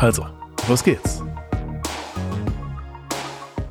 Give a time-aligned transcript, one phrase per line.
[0.00, 0.26] Also,
[0.66, 1.22] los geht's.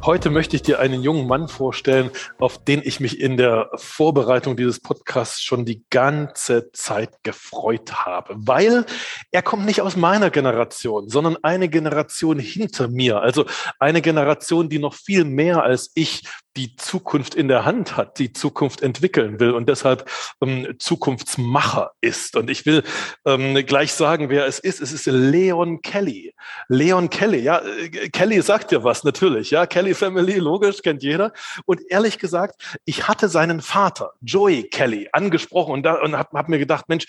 [0.05, 4.55] Heute möchte ich dir einen jungen Mann vorstellen, auf den ich mich in der Vorbereitung
[4.55, 8.85] dieses Podcasts schon die ganze Zeit gefreut habe, weil
[9.31, 13.45] er kommt nicht aus meiner Generation, sondern eine Generation hinter mir, also
[13.79, 16.23] eine Generation, die noch viel mehr als ich
[16.57, 20.09] die Zukunft in der Hand hat, die Zukunft entwickeln will und deshalb
[20.41, 22.35] ähm, Zukunftsmacher ist.
[22.35, 22.83] Und ich will
[23.25, 24.81] ähm, gleich sagen, wer es ist.
[24.81, 26.33] Es ist Leon Kelly.
[26.67, 31.31] Leon Kelly, ja, äh, Kelly sagt ja was, natürlich, ja, Kelly Family, logisch, kennt jeder.
[31.65, 36.59] Und ehrlich gesagt, ich hatte seinen Vater, Joey Kelly, angesprochen und, und habe hab mir
[36.59, 37.05] gedacht, Mensch,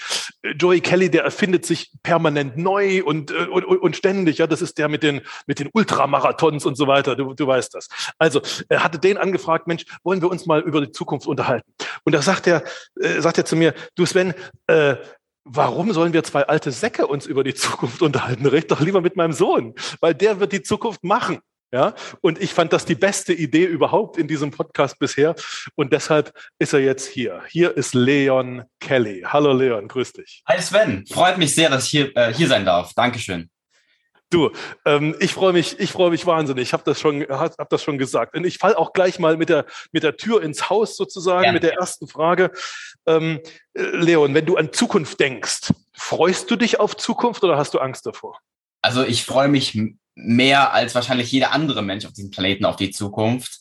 [0.59, 4.79] Joey Kelly, der erfindet sich permanent neu und, äh, und, und ständig, ja, das ist
[4.79, 7.89] der mit den, mit den Ultramarathons und so weiter, du, du weißt das.
[8.19, 11.73] Also, er hatte den angesprochen gefragt, Mensch, wollen wir uns mal über die Zukunft unterhalten?
[12.05, 12.63] Und da sagt er,
[13.01, 14.35] äh, sagt er zu mir, du Sven,
[14.67, 14.97] äh,
[15.45, 18.47] warum sollen wir zwei alte Säcke uns über die Zukunft unterhalten?
[18.47, 21.41] Red doch lieber mit meinem Sohn, weil der wird die Zukunft machen.
[21.73, 25.37] Ja, und ich fand das die beste Idee überhaupt in diesem Podcast bisher.
[25.77, 27.43] Und deshalb ist er jetzt hier.
[27.49, 29.23] Hier ist Leon Kelly.
[29.25, 30.43] Hallo Leon, grüß dich.
[30.49, 32.93] Hi Sven, freut mich sehr, dass ich hier, äh, hier sein darf.
[32.95, 33.51] Dankeschön.
[34.31, 34.53] Du,
[34.85, 36.63] ähm, ich freue mich, ich freue mich wahnsinnig.
[36.63, 38.37] Ich habe das schon, hab, hab das schon gesagt.
[38.37, 41.53] Und ich fall auch gleich mal mit der mit der Tür ins Haus sozusagen ja.
[41.53, 42.53] mit der ersten Frage.
[43.07, 43.41] Ähm,
[43.75, 47.81] äh, Leon, wenn du an Zukunft denkst, freust du dich auf Zukunft oder hast du
[47.81, 48.39] Angst davor?
[48.83, 49.79] Also ich freue mich
[50.15, 53.61] mehr als wahrscheinlich jeder andere Mensch auf diesem Planeten auf die Zukunft,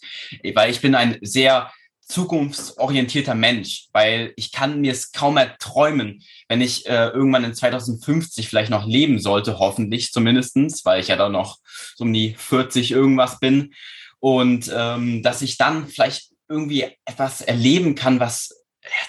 [0.53, 1.71] weil ich bin ein sehr
[2.09, 7.53] zukunftsorientierter Mensch, weil ich kann mir es kaum mehr träumen, wenn ich äh, irgendwann in
[7.53, 11.59] 2050 vielleicht noch leben sollte, hoffentlich zumindestens, weil ich ja dann noch
[11.95, 13.73] so um die 40 irgendwas bin
[14.19, 18.49] und ähm, dass ich dann vielleicht irgendwie etwas erleben kann, was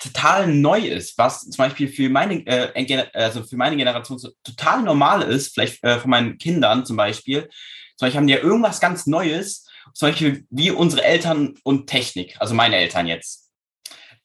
[0.02, 4.82] total neu ist, was zum Beispiel für meine, äh, also für meine Generation so total
[4.82, 7.48] normal ist, vielleicht äh, von meinen Kindern zum Beispiel.
[7.96, 12.36] Zum Beispiel haben die ja irgendwas ganz Neues, zum Beispiel wie unsere Eltern und Technik,
[12.40, 13.50] also meine Eltern jetzt.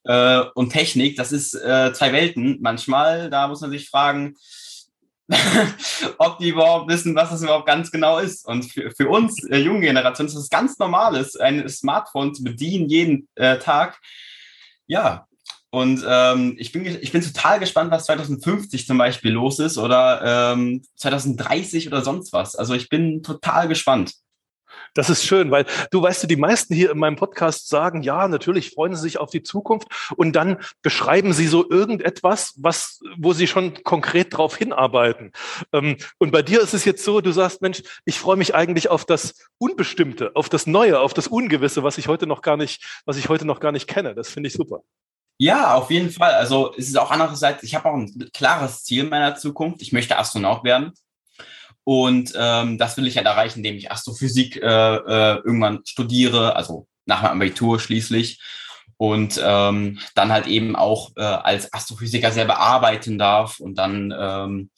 [0.03, 2.59] Äh, und Technik, das ist äh, zwei Welten.
[2.61, 4.35] Manchmal, da muss man sich fragen,
[6.19, 8.45] ob die überhaupt wissen, was das überhaupt ganz genau ist.
[8.47, 12.87] Und für, für uns, äh, junge Generation, ist das ganz Normales, ein Smartphone zu bedienen
[12.87, 13.99] jeden äh, Tag.
[14.87, 15.27] Ja,
[15.71, 20.53] und ähm, ich, bin, ich bin total gespannt, was 2050 zum Beispiel los ist oder
[20.53, 22.55] ähm, 2030 oder sonst was.
[22.55, 24.13] Also ich bin total gespannt.
[24.95, 28.29] Das ist schön, weil du weißt du, die meisten hier in meinem Podcast sagen, ja,
[28.29, 33.33] natürlich freuen sie sich auf die Zukunft und dann beschreiben sie so irgendetwas, was, wo
[33.33, 35.33] sie schon konkret drauf hinarbeiten.
[35.73, 38.89] Ähm, und bei dir ist es jetzt so, du sagst, Mensch, ich freue mich eigentlich
[38.89, 43.01] auf das Unbestimmte, auf das Neue, auf das Ungewisse, was ich heute noch gar nicht,
[43.05, 44.15] was ich heute noch gar nicht kenne.
[44.15, 44.79] Das finde ich super.
[45.37, 46.33] Ja, auf jeden Fall.
[46.35, 49.81] Also es ist auch andererseits, ich habe auch ein klares Ziel in meiner Zukunft.
[49.81, 50.93] Ich möchte Astronaut werden.
[51.85, 56.87] Und ähm, das will ich halt erreichen, indem ich Astrophysik äh, äh, irgendwann studiere, also
[57.05, 58.41] nach meinem Abitur schließlich.
[58.97, 64.69] Und ähm, dann halt eben auch äh, als Astrophysiker selber arbeiten darf und dann, ähm,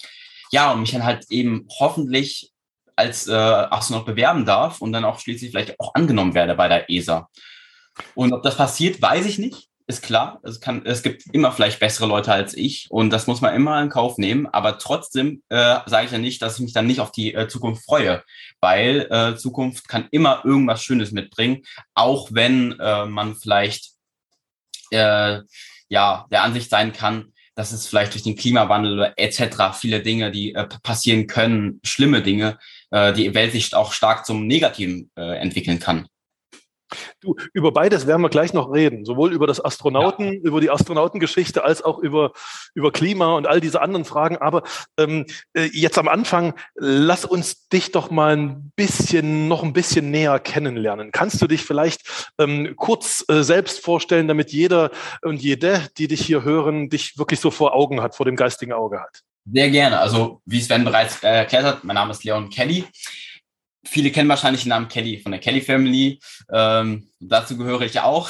[0.52, 2.52] ja, und mich dann halt eben hoffentlich
[2.96, 6.90] als äh, Astronaut bewerben darf und dann auch schließlich vielleicht auch angenommen werde bei der
[6.90, 7.30] ESA.
[8.16, 10.40] Und ob das passiert, weiß ich nicht ist klar.
[10.44, 13.82] Es, kann, es gibt immer vielleicht bessere Leute als ich und das muss man immer
[13.82, 14.46] in Kauf nehmen.
[14.48, 17.48] Aber trotzdem äh, sage ich ja nicht, dass ich mich dann nicht auf die äh,
[17.48, 18.24] Zukunft freue,
[18.60, 21.64] weil äh, Zukunft kann immer irgendwas Schönes mitbringen,
[21.96, 23.92] auch wenn äh, man vielleicht
[24.92, 25.40] äh,
[25.88, 29.74] ja der Ansicht sein kann, dass es vielleicht durch den Klimawandel etc.
[29.74, 32.60] viele Dinge, die äh, passieren können, schlimme Dinge,
[32.92, 36.08] äh, die Welt sich auch stark zum Negativen äh, entwickeln kann.
[37.22, 39.06] Du, über beides werden wir gleich noch reden.
[39.06, 40.40] Sowohl über das Astronauten, ja.
[40.40, 42.32] über die Astronautengeschichte, als auch über,
[42.74, 44.38] über Klima und all diese anderen Fragen.
[44.38, 44.64] Aber
[44.98, 50.12] ähm, äh, jetzt am Anfang, lass uns dich doch mal ein bisschen, noch ein bisschen
[50.12, 51.12] näher kennenlernen.
[51.12, 54.92] Kannst du dich vielleicht ähm, kurz äh, selbst vorstellen, damit jeder
[55.22, 58.74] und jede, die dich hier hören, dich wirklich so vor Augen hat, vor dem geistigen
[58.74, 59.22] Auge hat?
[59.52, 60.00] Sehr gerne.
[60.00, 62.86] Also, wie Sven bereits äh, erklärt hat, mein Name ist Leon Kelly.
[63.90, 66.20] Viele kennen wahrscheinlich den Namen Kelly von der Kelly Family.
[66.52, 68.30] Ähm, dazu gehöre ich auch.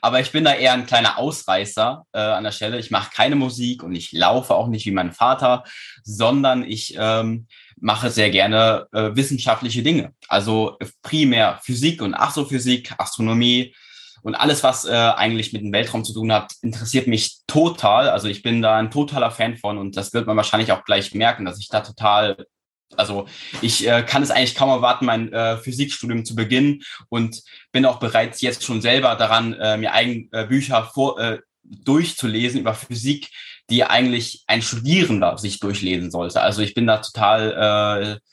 [0.00, 2.78] Aber ich bin da eher ein kleiner Ausreißer äh, an der Stelle.
[2.78, 5.64] Ich mache keine Musik und ich laufe auch nicht wie mein Vater,
[6.04, 7.48] sondern ich ähm,
[7.78, 10.12] mache sehr gerne äh, wissenschaftliche Dinge.
[10.28, 13.74] Also primär Physik und Astrophysik, Astronomie
[14.22, 18.08] und alles, was äh, eigentlich mit dem Weltraum zu tun hat, interessiert mich total.
[18.08, 21.14] Also ich bin da ein totaler Fan von und das wird man wahrscheinlich auch gleich
[21.14, 22.46] merken, dass ich da total
[22.94, 23.26] also
[23.62, 27.42] ich äh, kann es eigentlich kaum erwarten, mein äh, Physikstudium zu beginnen und
[27.72, 32.60] bin auch bereits jetzt schon selber daran, äh, mir eigen äh, Bücher vor, äh, durchzulesen
[32.60, 33.30] über Physik,
[33.70, 36.40] die eigentlich ein Studierender sich durchlesen sollte.
[36.40, 38.28] Also ich bin da total, äh,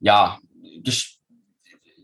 [0.00, 0.38] ja,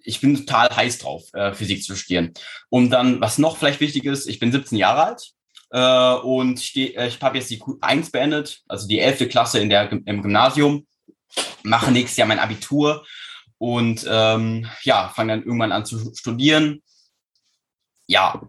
[0.03, 2.33] ich bin total heiß drauf, äh, Physik zu studieren.
[2.71, 5.33] Und dann, was noch vielleicht wichtig ist, ich bin 17 Jahre alt
[5.71, 9.29] äh, und äh, ich habe jetzt die Q1 beendet, also die 11.
[9.29, 10.87] Klasse in der, im Gymnasium,
[11.63, 13.05] mache nächstes Jahr mein Abitur
[13.59, 16.83] und ähm, ja, fange dann irgendwann an zu studieren.
[18.07, 18.41] Ja,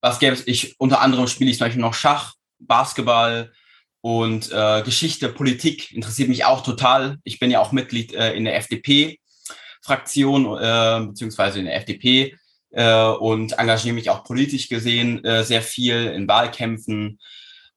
[0.00, 0.46] was gäbe es?
[0.46, 3.52] Ich unter anderem spiele ich zum Beispiel noch Schach, Basketball
[4.00, 7.18] und äh, Geschichte, Politik interessiert mich auch total.
[7.24, 12.36] Ich bin ja auch Mitglied äh, in der FDP-Fraktion äh, beziehungsweise in der FDP
[12.70, 17.18] äh, und engagiere mich auch politisch gesehen äh, sehr viel in Wahlkämpfen.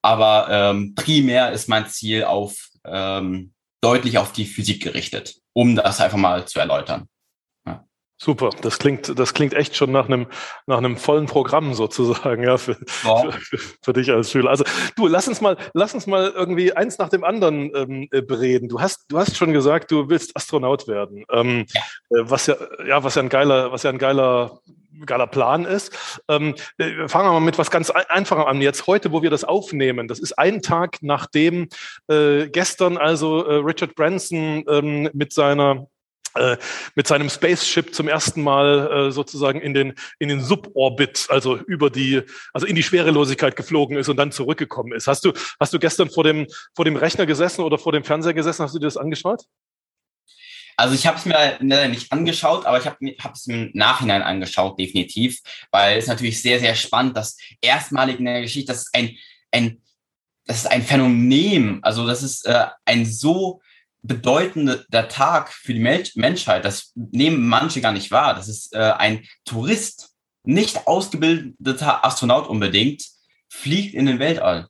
[0.02, 6.02] Aber ähm, primär ist mein Ziel auf ähm, deutlich auf die Physik gerichtet, um das
[6.02, 7.08] einfach mal zu erläutern.
[8.22, 10.28] Super, das klingt, das klingt echt schon nach einem,
[10.68, 13.34] nach einem vollen Programm sozusagen, ja, für, wow.
[13.34, 14.50] für, für, dich als Schüler.
[14.50, 14.66] Also
[14.98, 18.68] du, lass uns mal, lass uns mal irgendwie eins nach dem anderen ähm, äh, bereden.
[18.68, 21.82] Du hast, du hast schon gesagt, du willst Astronaut werden, ähm, ja.
[22.10, 24.60] Äh, was ja, ja, was ja ein geiler, was ja ein geiler
[25.06, 26.22] geiler Plan ist.
[26.28, 28.62] Ähm, äh, fangen wir mal mit was ganz Einfachem an.
[28.62, 31.70] Jetzt heute, wo wir das aufnehmen, das ist ein Tag nachdem
[32.08, 35.88] äh, gestern also äh, Richard Branson ähm, mit seiner
[36.36, 36.58] äh,
[36.96, 41.90] mit seinem Spaceship zum ersten Mal äh, sozusagen in den in den Suborbit, also über
[41.90, 42.22] die,
[42.54, 45.08] also in die Schwerelosigkeit geflogen ist und dann zurückgekommen ist.
[45.08, 46.46] Hast du hast du gestern vor dem
[46.76, 48.64] vor dem Rechner gesessen oder vor dem Fernseher gesessen?
[48.64, 49.46] Hast du dir das angeschaut?
[50.80, 55.42] Also ich habe es mir nicht angeschaut, aber ich habe es im Nachhinein angeschaut, definitiv,
[55.72, 59.18] weil es natürlich sehr sehr spannend, dass erstmalig in der Geschichte, das ist ein
[59.52, 59.82] ein
[60.46, 63.62] das ist ein Phänomen, also das ist äh, ein so
[64.04, 65.82] bedeutender Tag für die
[66.16, 66.64] Menschheit.
[66.64, 68.34] Das nehmen manche gar nicht wahr.
[68.34, 70.16] Das ist äh, ein Tourist,
[70.46, 73.04] nicht ausgebildeter Astronaut unbedingt,
[73.50, 74.70] fliegt in den Weltall.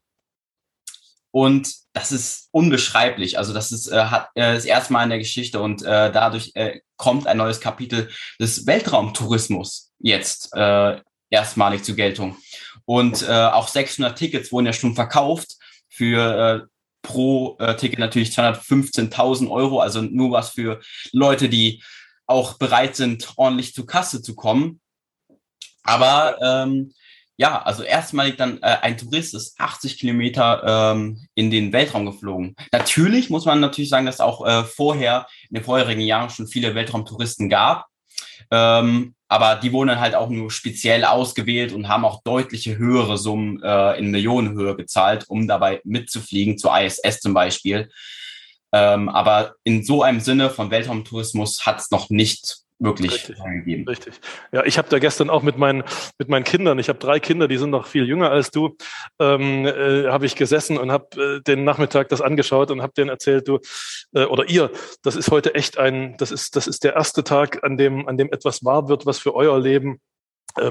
[1.32, 3.38] Und das ist unbeschreiblich.
[3.38, 6.52] Also das ist äh, hat, äh, das erste Mal in der Geschichte und äh, dadurch
[6.56, 8.10] äh, kommt ein neues Kapitel
[8.40, 11.00] des Weltraumtourismus jetzt äh,
[11.30, 12.38] erstmalig zur Geltung.
[12.86, 16.68] Und äh, auch 600 Tickets wurden ja schon verkauft für äh,
[17.02, 20.82] pro äh, Ticket natürlich 215.000 Euro, also nur was für
[21.12, 21.84] Leute, die
[22.26, 24.82] auch bereit sind, ordentlich zur Kasse zu kommen.
[25.84, 26.94] Aber ähm,
[27.40, 32.54] ja, also erstmalig dann äh, ein Tourist ist 80 Kilometer ähm, in den Weltraum geflogen.
[32.74, 36.76] Natürlich muss man natürlich sagen, dass auch äh, vorher, in den vorherigen Jahren schon viele
[36.76, 37.86] Weltraumtouristen gab.
[38.52, 43.18] Ähm, aber die wurden dann halt auch nur speziell ausgewählt und haben auch deutliche höhere
[43.18, 47.90] Summen äh, in Millionenhöhe gezahlt, um dabei mitzufliegen, zur ISS zum Beispiel.
[48.74, 53.88] Ähm, aber in so einem Sinne von Weltraumtourismus hat es noch nicht wirklich richtig, gegeben.
[53.88, 54.20] Richtig.
[54.52, 55.84] Ja, ich habe da gestern auch mit meinen,
[56.18, 58.78] mit meinen Kindern, ich habe drei Kinder, die sind noch viel jünger als du,
[59.20, 63.10] ähm, äh, habe ich gesessen und habe äh, den Nachmittag das angeschaut und habe denen
[63.10, 63.60] erzählt, du
[64.14, 64.72] äh, oder ihr,
[65.04, 68.18] das ist heute echt ein, das ist, das ist der erste Tag, an dem, an
[68.18, 70.00] dem etwas wahr wird, was für euer Leben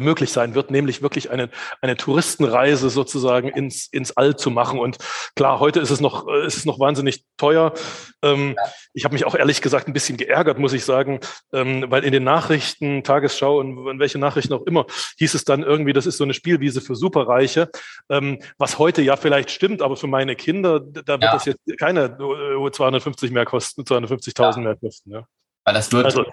[0.00, 4.78] möglich sein wird, nämlich wirklich eine, eine Touristenreise sozusagen ins, ins All zu machen.
[4.78, 4.98] Und
[5.36, 7.72] klar, heute ist es noch, äh, ist es noch wahnsinnig teuer.
[8.22, 8.56] Ähm,
[8.92, 11.20] ich habe mich auch ehrlich gesagt ein bisschen geärgert, muss ich sagen,
[11.52, 14.86] ähm, weil in den Nachrichten, Tagesschau und, und welche Nachrichten auch immer,
[15.18, 17.70] hieß es dann irgendwie, das ist so eine Spielwiese für Superreiche,
[18.08, 21.32] ähm, was heute ja vielleicht stimmt, aber für meine Kinder, da wird ja.
[21.32, 24.60] das jetzt keine 250 mehr kosten, 250.000 ja.
[24.60, 25.12] mehr kosten.
[25.12, 25.26] Ja.
[25.68, 26.06] Weil das wird.
[26.06, 26.24] Also,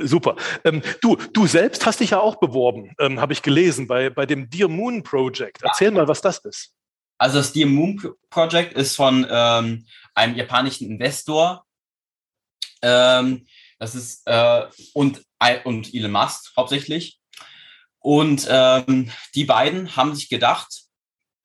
[0.00, 0.36] super.
[0.64, 4.24] Ähm, du, du selbst hast dich ja auch beworben, ähm, habe ich gelesen, bei, bei
[4.24, 5.62] dem Dear Moon Project.
[5.62, 5.98] Erzähl ja.
[5.98, 6.72] mal, was das ist.
[7.18, 11.66] Also das Dear Moon Project ist von ähm, einem japanischen Investor.
[12.80, 13.46] Ähm,
[13.78, 15.26] das ist äh, und,
[15.64, 17.20] und Elon Musk hauptsächlich.
[17.98, 20.84] Und ähm, die beiden haben sich gedacht,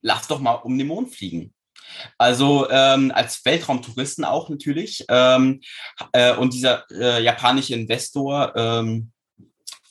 [0.02, 1.54] lass doch mal um den Mond fliegen.
[2.18, 5.06] Also ähm, als Weltraumtouristen auch natürlich.
[5.10, 5.62] Ähm,
[6.12, 9.12] äh, und dieser äh, japanische Investor, ähm,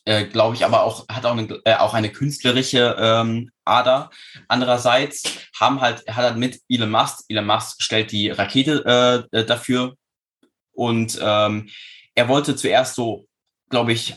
[0.04, 4.10] äh, glaube ich, aber auch hat auch eine, äh, auch eine künstlerische ähm, Ader.
[4.48, 5.22] Andererseits
[5.58, 9.94] haben halt, hat er mit Elon Musk, Elon Musk stellt die Rakete äh, dafür
[10.72, 11.70] und ähm,
[12.14, 13.26] er wollte zuerst so,
[13.70, 14.16] glaube ich,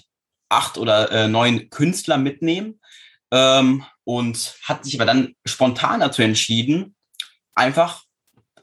[0.50, 2.79] acht oder äh, neun Künstler mitnehmen
[3.32, 6.96] ähm, und hat sich aber dann spontan dazu entschieden,
[7.57, 8.03] einfach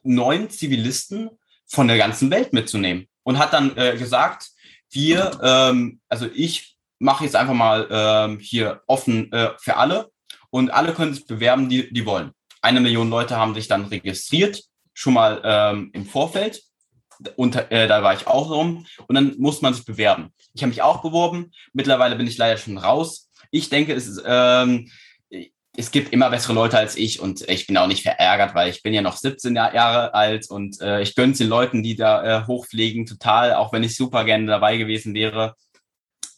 [0.03, 1.31] neun Zivilisten
[1.67, 3.09] von der ganzen Welt mitzunehmen.
[3.23, 4.51] Und hat dann äh, gesagt,
[4.91, 10.11] wir, ähm, also ich mache jetzt einfach mal ähm, hier offen äh, für alle
[10.51, 12.33] und alle können sich bewerben, die, die wollen.
[12.63, 16.63] Eine Million Leute haben sich dann registriert, schon mal ähm, im Vorfeld.
[17.37, 18.87] Und äh, da war ich auch rum.
[19.07, 20.33] Und dann muss man sich bewerben.
[20.53, 21.53] Ich habe mich auch beworben.
[21.73, 23.31] Mittlerweile bin ich leider schon raus.
[23.51, 24.91] Ich denke, es ist, ähm,
[25.77, 28.83] es gibt immer bessere Leute als ich und ich bin auch nicht verärgert, weil ich
[28.83, 32.47] bin ja noch 17 Jahre alt und äh, ich gönn's den Leuten, die da äh,
[32.47, 35.55] hochfliegen, total, auch wenn ich super gerne dabei gewesen wäre.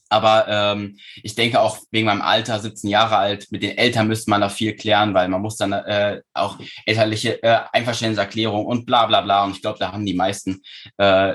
[0.09, 4.31] Aber ähm, ich denke auch wegen meinem Alter, 17 Jahre alt, mit den Eltern müsste
[4.31, 9.07] man da viel klären, weil man muss dann äh, auch elterliche äh, Einverständniserklärung und bla
[9.07, 9.45] bla bla.
[9.45, 10.62] Und ich glaube, da haben die meisten
[10.99, 11.35] äh,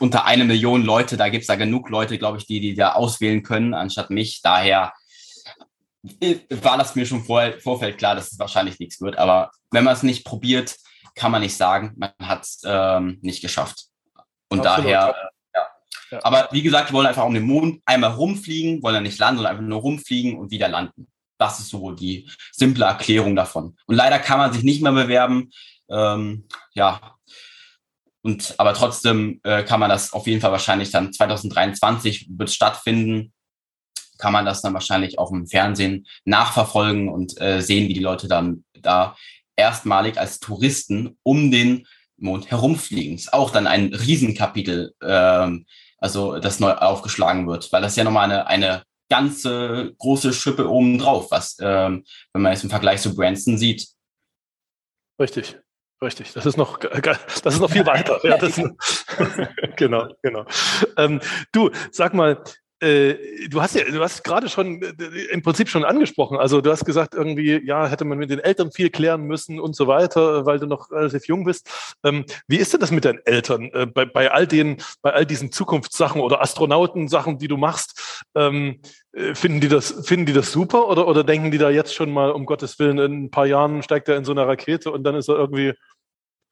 [0.00, 3.42] unter eine Million Leute, da gibt's da genug Leute, glaube ich, die, die da auswählen
[3.42, 4.40] können, anstatt mich.
[4.42, 4.94] Daher
[6.50, 9.18] war das mir schon vor Vorfeld klar, dass es wahrscheinlich nichts wird.
[9.18, 10.76] Aber wenn man es nicht probiert,
[11.14, 13.86] kann man nicht sagen, man hat es ähm, nicht geschafft.
[14.48, 14.90] Und Absolut.
[14.90, 15.14] daher,
[15.54, 15.68] ja.
[16.10, 16.20] ja.
[16.22, 19.38] Aber wie gesagt, wir wollen einfach um den Mond einmal rumfliegen, wollen ja nicht landen,
[19.38, 21.08] sondern einfach nur rumfliegen und wieder landen.
[21.38, 23.76] Das ist so die simple Erklärung davon.
[23.86, 25.50] Und leider kann man sich nicht mehr bewerben.
[25.88, 27.16] Ähm, ja.
[28.22, 33.32] Und aber trotzdem äh, kann man das auf jeden Fall wahrscheinlich dann 2023 wird stattfinden
[34.18, 38.28] kann man das dann wahrscheinlich auch im Fernsehen nachverfolgen und äh, sehen, wie die Leute
[38.28, 39.16] dann da
[39.56, 43.14] erstmalig als Touristen um den Mond herumfliegen.
[43.14, 45.66] Ist auch dann ein Riesenkapitel, ähm,
[45.98, 50.98] also das neu aufgeschlagen wird, weil das ja nochmal eine, eine ganze große Schippe oben
[50.98, 53.88] drauf, was, ähm, wenn man es im Vergleich zu Branson sieht.
[55.20, 55.58] Richtig.
[56.00, 58.20] Richtig, das ist noch, das ist noch viel weiter.
[58.22, 58.54] Ja, das,
[59.76, 60.46] genau, genau.
[60.96, 61.20] Ähm,
[61.50, 62.40] du, sag mal,
[62.80, 64.92] äh, du hast ja, du hast gerade schon äh,
[65.32, 66.38] im Prinzip schon angesprochen.
[66.38, 69.74] Also du hast gesagt, irgendwie, ja, hätte man mit den Eltern viel klären müssen und
[69.74, 71.68] so weiter, weil du noch relativ jung bist.
[72.04, 75.26] Ähm, wie ist denn das mit deinen Eltern äh, bei, bei all den, bei all
[75.26, 78.24] diesen Zukunftssachen oder Astronautensachen, die du machst?
[78.34, 78.80] Ähm,
[79.34, 82.30] finden die das, finden die das super oder, oder denken die da jetzt schon mal,
[82.30, 85.16] um Gottes Willen, in ein paar Jahren steigt er in so eine Rakete und dann
[85.16, 85.72] ist er irgendwie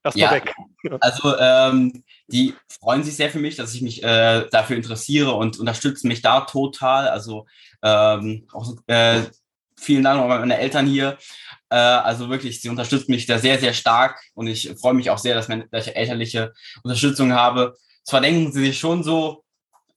[0.07, 0.55] erstmal ja, weg?
[1.01, 5.59] Also ähm, die freuen sich sehr für mich, dass ich mich äh, dafür interessiere und
[5.59, 7.09] unterstützen mich da total.
[7.09, 7.47] Also
[7.83, 9.23] ähm, auch, äh,
[9.79, 11.19] vielen Dank an meine Eltern hier.
[11.71, 15.19] Äh, also wirklich, sie unterstützen mich da sehr, sehr stark und ich freue mich auch
[15.19, 17.77] sehr, dass, meine, dass ich elterliche Unterstützung habe.
[18.05, 19.45] Zwar denken sie sich schon so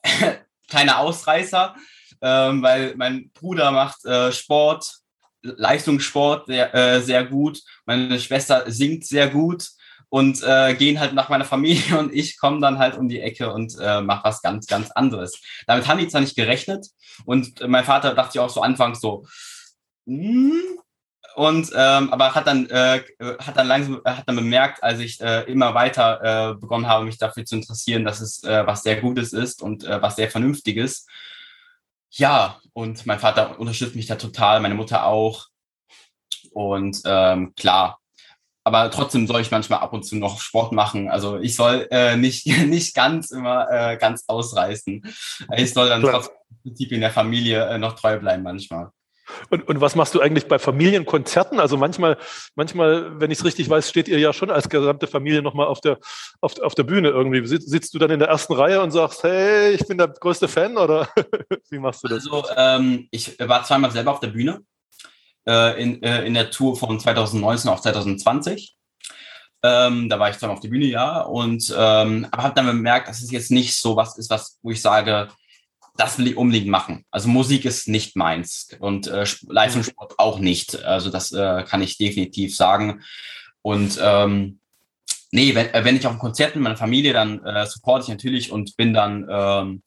[0.68, 1.76] kleine Ausreißer,
[2.22, 5.00] ähm, weil mein Bruder macht äh, Sport,
[5.42, 7.62] Leistungssport sehr, äh, sehr gut.
[7.86, 9.70] Meine Schwester singt sehr gut
[10.10, 13.54] und äh, gehen halt nach meiner Familie und ich komme dann halt um die Ecke
[13.54, 15.42] und äh, mache was ganz, ganz anderes.
[15.68, 16.88] Damit haben die zwar nicht gerechnet
[17.26, 19.26] und mein Vater dachte sich auch so anfangs so,
[20.08, 20.80] hm,
[21.36, 23.02] und ähm, aber hat dann äh,
[23.40, 27.18] hat dann langsam hat dann bemerkt, als ich äh, immer weiter äh, begonnen habe, mich
[27.18, 31.06] dafür zu interessieren, dass es äh, was sehr Gutes ist und äh, was sehr Vernünftiges.
[32.12, 35.48] Ja, und mein Vater unterstützt mich da total, meine Mutter auch.
[36.52, 37.99] Und ähm, klar,
[38.70, 41.10] aber trotzdem soll ich manchmal ab und zu noch Sport machen.
[41.10, 45.04] Also ich soll äh, nicht, nicht ganz immer äh, ganz ausreißen.
[45.58, 48.92] Ich soll dann trotzdem Prinzip in der Familie äh, noch treu bleiben manchmal.
[49.50, 51.60] Und, und was machst du eigentlich bei Familienkonzerten?
[51.60, 52.18] Also manchmal,
[52.56, 55.82] manchmal, wenn ich es richtig weiß, steht ihr ja schon als gesamte Familie nochmal auf
[55.82, 56.00] der,
[56.42, 57.46] auf, auf der Bühne irgendwie.
[57.46, 60.78] Sitzt du dann in der ersten Reihe und sagst, hey, ich bin der größte Fan
[60.78, 61.10] oder
[61.70, 62.28] wie machst du das?
[62.28, 64.62] Also ähm, ich war zweimal selber auf der Bühne
[65.50, 68.76] äh, in, äh, in der Tour von 2019 auf 2020.
[69.64, 73.10] Ähm, da war ich zweimal auf der Bühne, ja, und ähm, aber habe dann bemerkt,
[73.10, 75.28] dass es jetzt nicht so was ist, was, wo ich sage,
[75.98, 77.04] das will ich unbedingt machen.
[77.12, 80.82] Also Musik ist nicht meins und äh, Leistungssport auch nicht.
[80.84, 83.02] Also das äh, kann ich definitiv sagen.
[83.62, 84.60] Und ähm,
[85.32, 88.52] nee, wenn, wenn ich auf einem Konzert mit meiner Familie, dann äh, supporte ich natürlich
[88.52, 89.84] und bin dann ähm,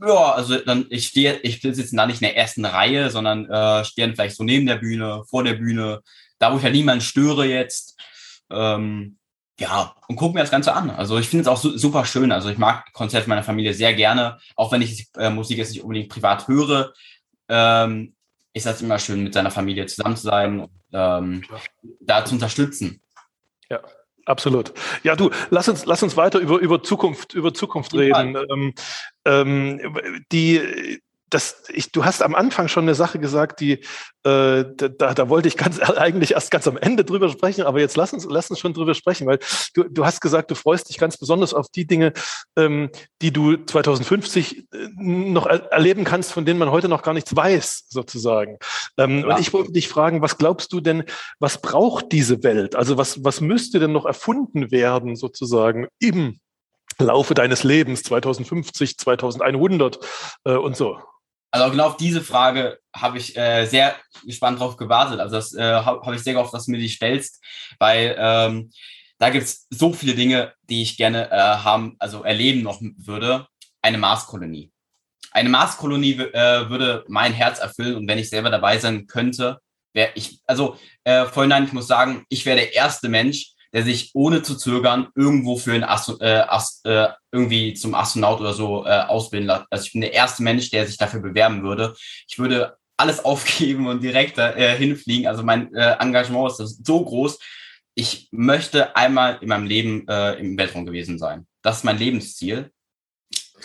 [0.00, 3.84] ja, also dann ich stehe, ich sitze da nicht in der ersten Reihe, sondern äh,
[3.84, 6.02] stehe dann vielleicht so neben der Bühne, vor der Bühne,
[6.38, 7.98] da wo ich ja niemanden störe jetzt.
[8.50, 9.18] Ähm,
[9.58, 10.90] ja, und gucke mir das Ganze an.
[10.90, 12.30] Also ich finde es auch su super schön.
[12.30, 15.82] Also ich mag Konzerte meiner Familie sehr gerne, auch wenn ich äh, Musik jetzt nicht
[15.82, 16.92] unbedingt privat höre.
[17.48, 18.14] Ähm,
[18.52, 21.42] ist das immer schön, mit seiner Familie zusammen zu sein und ähm,
[22.00, 23.00] da zu unterstützen.
[23.70, 23.80] Ja,
[24.26, 24.74] Absolut.
[25.04, 28.36] Ja, du, lass uns, lass uns weiter über, über Zukunft, über Zukunft reden.
[28.50, 28.74] Ähm,
[29.24, 29.96] ähm,
[30.32, 33.80] die, das, ich, du hast am Anfang schon eine Sache gesagt, die
[34.22, 37.96] äh, da, da wollte ich ganz eigentlich erst ganz am Ende drüber sprechen, aber jetzt
[37.96, 39.38] lass uns, lass uns schon drüber sprechen, weil
[39.74, 42.12] du, du hast gesagt, du freust dich ganz besonders auf die Dinge,
[42.56, 42.90] ähm,
[43.22, 47.34] die du 2050 äh, noch er erleben kannst, von denen man heute noch gar nichts
[47.34, 48.58] weiß, sozusagen.
[48.96, 49.34] Ähm, ja.
[49.34, 51.04] Und ich wollte dich fragen, was glaubst du denn,
[51.38, 52.76] was braucht diese Welt?
[52.76, 56.38] Also was, was müsste denn noch erfunden werden, sozusagen, im
[56.98, 59.98] Laufe deines Lebens, 2050, 2100
[60.44, 60.98] äh, und so?
[61.50, 65.20] Also genau auf diese Frage habe ich äh, sehr gespannt drauf gewartet.
[65.20, 67.42] Also das äh, habe hab ich sehr gehofft, dass du mir die stellst,
[67.78, 68.70] weil ähm,
[69.18, 73.46] da gibt es so viele Dinge, die ich gerne äh, haben, also erleben noch würde.
[73.80, 74.72] Eine Marskolonie.
[75.30, 79.60] Eine Marskolonie äh, würde mein Herz erfüllen und wenn ich selber dabei sein könnte,
[79.92, 84.10] wäre ich, also äh, vorhin, ich muss sagen, ich wäre der erste Mensch, der sich
[84.14, 88.86] ohne zu zögern irgendwo für ein Astro äh, Ast äh, irgendwie zum Astronaut oder so
[88.86, 89.64] äh, ausbilden lässt.
[89.68, 91.94] Also ich bin der erste Mensch, der sich dafür bewerben würde.
[92.26, 95.26] Ich würde alles aufgeben und direkt äh, hinfliegen.
[95.26, 97.38] Also mein äh, Engagement ist so groß.
[97.94, 101.46] Ich möchte einmal in meinem Leben äh, im Weltraum gewesen sein.
[101.60, 102.70] Das ist mein Lebensziel.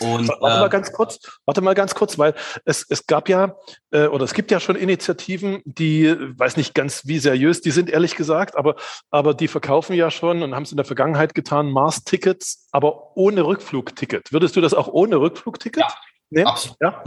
[0.00, 2.34] Und, warte mal äh, ganz kurz, warte mal ganz kurz, weil
[2.64, 3.56] es, es gab ja
[3.90, 7.90] äh, oder es gibt ja schon Initiativen, die, weiß nicht ganz wie seriös die sind,
[7.90, 8.76] ehrlich gesagt, aber,
[9.10, 13.44] aber die verkaufen ja schon und haben es in der Vergangenheit getan, Mars-Tickets, aber ohne
[13.44, 14.32] Rückflugticket.
[14.32, 15.82] Würdest du das auch ohne Rückflugticket?
[15.82, 15.94] Ja,
[16.30, 16.44] nee?
[16.44, 16.78] absolut.
[16.80, 17.02] Ja?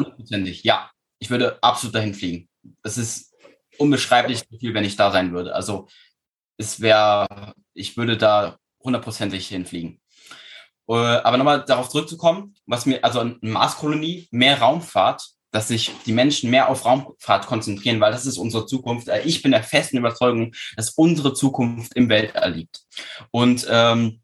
[0.64, 0.92] ja.
[1.20, 2.50] Ich würde absolut dahin fliegen.
[2.84, 3.34] Es ist
[3.78, 5.56] unbeschreiblich viel, wenn ich da sein würde.
[5.56, 5.88] Also
[6.58, 10.00] es wäre, ich würde da hundertprozentig hinfliegen.
[10.88, 16.12] Äh, aber nochmal darauf zurückzukommen, was mir, also eine Marskolonie, mehr Raumfahrt, dass sich die
[16.12, 19.08] Menschen mehr auf Raumfahrt konzentrieren, weil das ist unsere Zukunft.
[19.08, 22.82] Äh, ich bin der festen Überzeugung, dass unsere Zukunft im Weltall liegt.
[23.32, 24.22] Und ähm,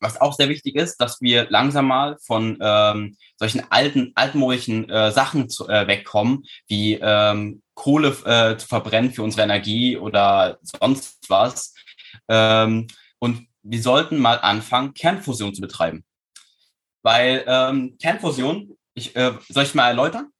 [0.00, 5.10] was auch sehr wichtig ist, dass wir langsam mal von ähm, solchen alten, altmodischen äh,
[5.12, 11.18] Sachen zu, äh, wegkommen, wie ähm, Kohle äh, zu verbrennen für unsere Energie oder sonst
[11.28, 11.74] was.
[12.28, 12.86] Ähm,
[13.18, 16.04] und wir sollten mal anfangen, Kernfusion zu betreiben.
[17.02, 20.30] Weil ähm, Kernfusion, ich, äh, soll ich mal erläutern?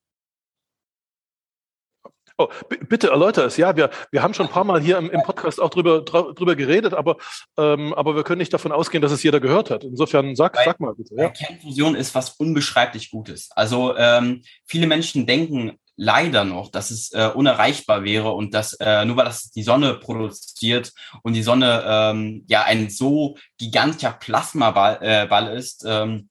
[2.36, 2.48] Oh,
[2.88, 3.56] bitte erläuter es.
[3.56, 6.56] Ja, wir, wir haben schon ein paar Mal hier im, im Podcast auch drüber, drüber
[6.56, 7.16] geredet, aber,
[7.56, 9.84] ähm, aber wir können nicht davon ausgehen, dass es jeder gehört hat.
[9.84, 11.14] Insofern sag, sag mal bitte.
[11.16, 11.28] Ja.
[11.28, 13.50] Kernfusion ist was unbeschreiblich Gutes.
[13.52, 19.04] Also ähm, viele Menschen denken leider noch, dass es äh, unerreichbar wäre und dass äh,
[19.04, 24.98] nur weil das die Sonne produziert und die Sonne ähm, ja ein so gigantischer Plasmaball
[25.00, 26.28] äh, Ball ist, ähm,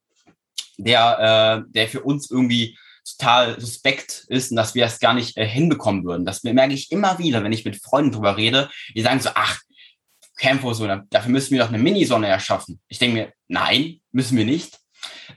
[0.78, 5.38] der, äh, der für uns irgendwie total suspekt ist und dass wir es gar nicht
[5.38, 6.26] äh, hinbekommen würden.
[6.26, 8.70] Das merke ich immer wieder, wenn ich mit Freunden drüber rede.
[8.96, 9.60] Die sagen so, ach,
[10.38, 12.80] Campfusion, dafür müssen wir doch eine Minisonne erschaffen.
[12.88, 14.80] Ich denke mir, nein, müssen wir nicht.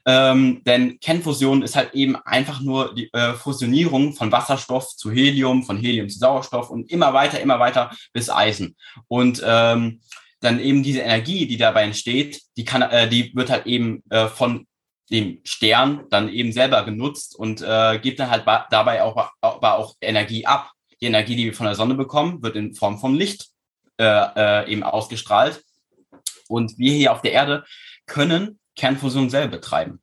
[0.05, 5.65] Ähm, denn Kernfusion ist halt eben einfach nur die äh, Fusionierung von Wasserstoff zu Helium,
[5.65, 8.77] von Helium zu Sauerstoff und immer weiter, immer weiter bis Eisen.
[9.09, 10.01] Und ähm,
[10.41, 14.29] dann eben diese Energie, die dabei entsteht, die kann, äh, die wird halt eben äh,
[14.29, 14.67] von
[15.11, 19.95] dem Stern dann eben selber genutzt und äh, gibt dann halt dabei auch, aber auch
[20.01, 20.71] Energie ab.
[21.01, 23.49] Die Energie, die wir von der Sonne bekommen, wird in Form von Licht
[23.99, 25.63] äh, äh, eben ausgestrahlt.
[26.49, 27.65] Und wir hier auf der Erde
[28.07, 30.01] können Kernfusion selber betreiben.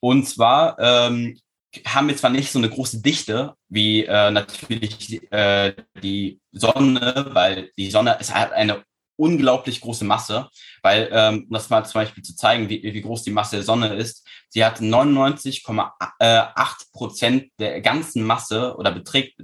[0.00, 1.38] Und zwar ähm,
[1.84, 7.70] haben wir zwar nicht so eine große Dichte wie äh, natürlich äh, die Sonne, weil
[7.76, 8.84] die Sonne ist halt eine
[9.16, 10.48] unglaublich große Masse,
[10.82, 13.64] weil, ähm, um das mal zum Beispiel zu zeigen, wie, wie groß die Masse der
[13.64, 19.38] Sonne ist, sie hat 99,8 Prozent der ganzen Masse oder beträgt,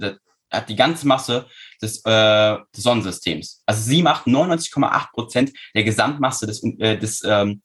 [0.51, 1.47] hat die ganze Masse
[1.81, 3.63] des, äh, des Sonnensystems.
[3.65, 7.63] Also sie macht 99,8 Prozent der Gesamtmasse des, äh, des ähm,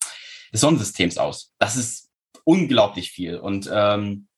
[0.53, 1.53] des Sonnensystems aus.
[1.59, 2.09] Das ist
[2.45, 3.37] unglaublich viel.
[3.37, 4.29] Und, ähm,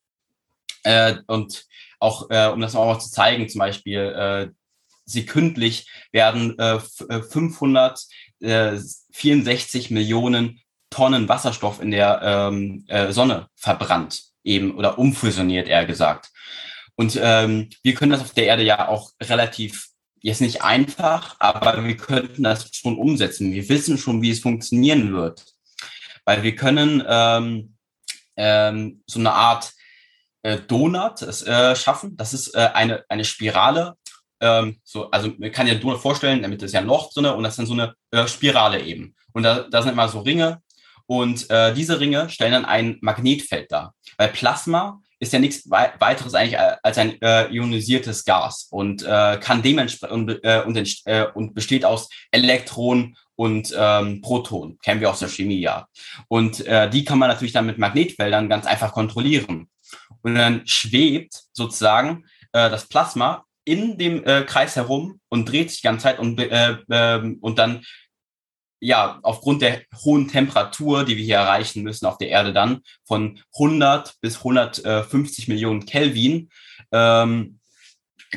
[0.83, 1.65] äh, und
[1.99, 4.49] auch, äh, um das auch mal zu zeigen, zum Beispiel, äh,
[5.05, 8.09] sekündlich werden äh, 564
[8.41, 16.29] äh, Millionen Tonnen Wasserstoff in der ähm, äh, Sonne verbrannt, eben oder umfusioniert, eher gesagt.
[16.95, 19.87] Und ähm, wir können das auf der Erde ja auch relativ,
[20.19, 23.53] jetzt nicht einfach, aber wir könnten das schon umsetzen.
[23.53, 25.45] Wir wissen schon, wie es funktionieren wird
[26.25, 27.75] weil wir können ähm,
[28.37, 29.71] ähm, so eine Art
[30.43, 32.17] äh, Donut äh, schaffen.
[32.17, 33.95] Das ist äh, eine, eine Spirale.
[34.39, 37.43] Ähm, so, also man kann ja Donut vorstellen, damit ist ja ein Loch drin und
[37.43, 39.15] das ist dann so eine äh, Spirale eben.
[39.33, 40.61] Und da, da sind immer so Ringe
[41.05, 43.93] und äh, diese Ringe stellen dann ein Magnetfeld dar.
[44.17, 49.61] Weil Plasma ist ja nichts weiteres eigentlich als ein äh, ionisiertes Gas und äh, kann
[49.61, 50.63] dementsprechend und, äh,
[51.05, 55.87] äh, und besteht aus Elektronen und ähm, Protonen, kennen wir aus der Chemie ja.
[56.27, 59.69] Und äh, die kann man natürlich dann mit Magnetfeldern ganz einfach kontrollieren.
[60.23, 65.81] und dann schwebt sozusagen äh, das Plasma in dem äh, Kreis herum und dreht sich
[65.81, 67.83] die ganze Zeit und, äh, äh, und dann
[68.81, 73.39] ja, aufgrund der hohen Temperatur, die wir hier erreichen müssen auf der Erde dann, von
[73.53, 76.49] 100 bis 150 Millionen Kelvin,
[76.91, 77.59] ähm,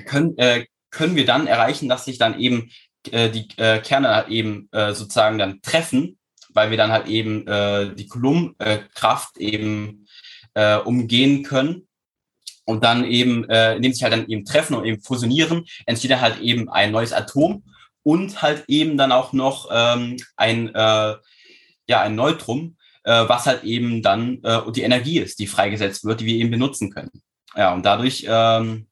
[0.07, 2.71] können, äh, können wir dann erreichen, dass sich dann eben
[3.11, 6.19] äh, die äh, Kerne halt eben äh, sozusagen dann treffen,
[6.51, 10.07] weil wir dann halt eben äh, die Coulombkraft eben
[10.53, 11.89] äh, umgehen können.
[12.67, 16.41] Und dann eben, indem sich halt dann eben treffen und eben fusionieren, entsteht dann halt
[16.41, 17.63] eben ein neues Atom
[18.05, 21.15] und halt eben dann auch noch ähm, ein, äh,
[21.89, 26.21] ja, ein Neutrum, äh, was halt eben dann äh, die Energie ist, die freigesetzt wird,
[26.21, 27.11] die wir eben benutzen können.
[27.57, 28.87] Ja, und dadurch ähm,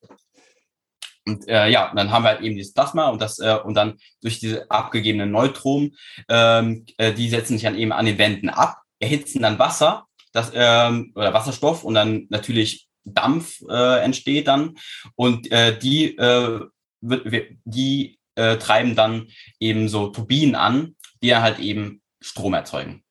[1.25, 3.99] und äh, ja, dann haben wir halt eben dieses Plasma und das äh, und dann
[4.23, 5.97] durch diese abgegebenen Neutronen,
[6.29, 10.51] ähm, äh, die setzen sich dann eben an den Wänden ab, erhitzen dann Wasser, das
[10.55, 14.77] ähm, oder Wasserstoff und dann natürlich Dampf äh, entsteht dann
[15.15, 16.61] und äh, die äh,
[17.01, 19.29] wird, die äh, treiben dann
[19.61, 23.03] eben so Turbinen an, die dann halt eben Strom erzeugen.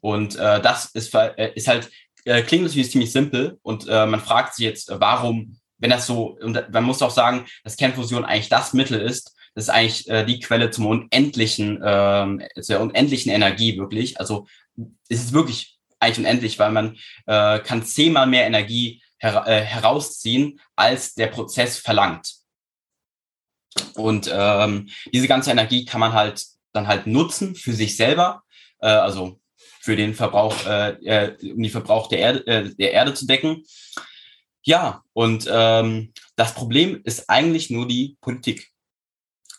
[0.00, 1.90] Und äh, das ist, äh, ist halt,
[2.24, 6.36] äh, klingt natürlich ziemlich simpel und äh, man fragt sich jetzt, warum wenn das so,
[6.40, 10.40] und man muss auch sagen, dass Kernfusion eigentlich das Mittel ist, das ist eigentlich die
[10.40, 14.18] Quelle zum unendlichen, ähm, zur unendlichen Energie wirklich.
[14.18, 14.48] Also
[15.08, 21.28] es ist wirklich eigentlich unendlich, weil man kann zehnmal mehr Energie her herausziehen, als der
[21.28, 22.37] Prozess verlangt.
[23.94, 28.42] Und ähm, diese ganze Energie kann man halt dann halt nutzen für sich selber,
[28.80, 29.40] äh, also
[29.80, 33.64] für den Verbrauch, äh, äh um die Verbrauch der Erde, äh, der Erde zu decken.
[34.62, 38.70] Ja, und ähm, das Problem ist eigentlich nur die Politik.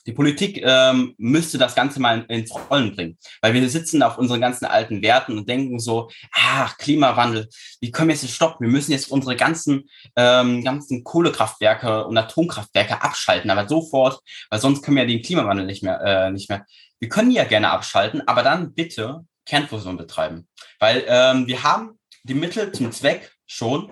[0.10, 4.42] Die Politik ähm, müsste das Ganze mal ins Rollen bringen, weil wir sitzen auf unseren
[4.42, 7.48] ganzen alten Werten und denken so, ach, Klimawandel,
[7.80, 8.66] wie können wir jetzt stoppen?
[8.66, 14.20] Wir müssen jetzt unsere ganzen, ähm, ganzen Kohlekraftwerke und Atomkraftwerke abschalten, aber sofort,
[14.50, 16.66] weil sonst können wir den Klimawandel nicht mehr, äh, nicht mehr.
[17.00, 20.48] Wir können ja gerne abschalten, aber dann bitte Kernfusion betreiben,
[20.80, 23.92] weil ähm, wir haben die Mittel zum Zweck schon,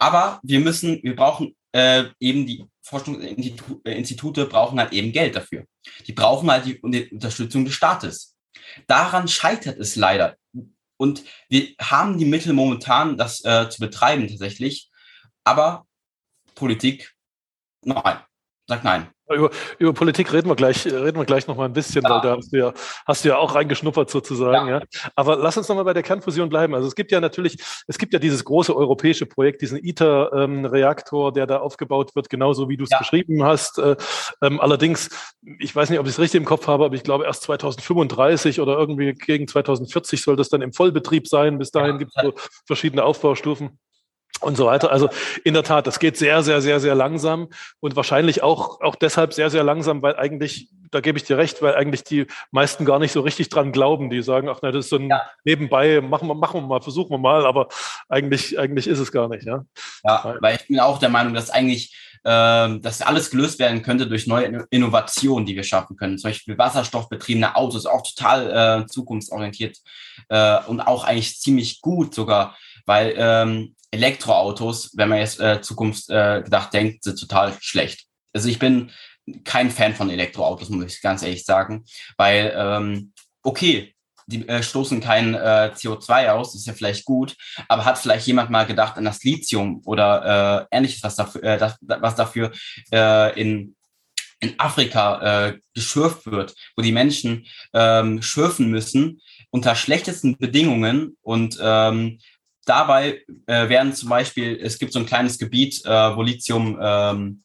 [0.00, 5.66] aber wir müssen, wir brauchen äh, eben die Forschungsinstitute brauchen halt eben Geld dafür.
[6.06, 8.36] Die brauchen halt die, die Unterstützung des Staates.
[8.86, 10.36] Daran scheitert es leider.
[10.96, 14.90] Und wir haben die Mittel momentan, das äh, zu betreiben tatsächlich.
[15.44, 15.86] Aber
[16.54, 17.14] Politik,
[17.82, 18.20] nein,
[18.66, 19.08] sagt nein.
[19.28, 22.10] Über, über Politik reden wir gleich, reden wir gleich noch mal ein bisschen, ja.
[22.10, 22.72] weil da hast du ja,
[23.06, 24.68] hast du ja auch reingeschnuppert sozusagen.
[24.68, 24.78] Ja.
[24.78, 24.84] ja.
[25.16, 26.76] Aber lass uns noch mal bei der Kernfusion bleiben.
[26.76, 31.34] Also es gibt ja natürlich, es gibt ja dieses große europäische Projekt, diesen ITER-Reaktor, ähm,
[31.34, 32.98] der da aufgebaut wird, genauso wie du es ja.
[32.98, 33.78] beschrieben hast.
[33.78, 33.96] Äh,
[34.42, 35.10] ähm, allerdings,
[35.58, 38.60] ich weiß nicht, ob ich es richtig im Kopf habe, aber ich glaube erst 2035
[38.60, 41.58] oder irgendwie gegen 2040 soll das dann im Vollbetrieb sein.
[41.58, 43.76] Bis dahin gibt es so verschiedene Aufbaustufen
[44.40, 44.90] und so weiter.
[44.90, 45.08] Also
[45.44, 47.48] in der Tat, das geht sehr, sehr, sehr, sehr langsam
[47.80, 51.62] und wahrscheinlich auch, auch deshalb sehr, sehr langsam, weil eigentlich, da gebe ich dir recht,
[51.62, 54.10] weil eigentlich die meisten gar nicht so richtig dran glauben.
[54.10, 55.22] Die sagen, ach, na, das ist so ein ja.
[55.44, 57.68] nebenbei, machen wir, machen wir mal, versuchen wir mal, aber
[58.08, 59.44] eigentlich, eigentlich ist es gar nicht.
[59.44, 59.64] Ja,
[60.04, 61.94] ja weil ich bin auch der Meinung, dass eigentlich
[62.26, 66.18] äh, dass alles gelöst werden könnte durch neue Innovationen, die wir schaffen können.
[66.18, 69.78] Zum Beispiel wasserstoffbetriebene Autos, auch total äh, zukunftsorientiert
[70.28, 76.08] äh, und auch eigentlich ziemlich gut sogar, weil ähm, Elektroautos, wenn man jetzt äh, Zukunft
[76.10, 78.06] äh, gedacht denkt, sind total schlecht.
[78.32, 78.90] Also ich bin
[79.44, 81.84] kein Fan von Elektroautos, muss ich ganz ehrlich sagen,
[82.16, 83.94] weil ähm, okay,
[84.26, 87.36] die äh, stoßen kein äh, CO2 aus, das ist ja vielleicht gut,
[87.68, 91.58] aber hat vielleicht jemand mal gedacht an das Lithium oder äh, ähnliches, was dafür, äh,
[91.58, 92.52] das, was dafür
[92.92, 93.76] äh, in
[94.38, 101.58] in Afrika äh, geschürft wird, wo die Menschen ähm, schürfen müssen unter schlechtesten Bedingungen und
[101.60, 102.18] ähm,
[102.66, 107.42] dabei äh, werden zum Beispiel, es gibt so ein kleines Gebiet, äh, wo Lithium ähm,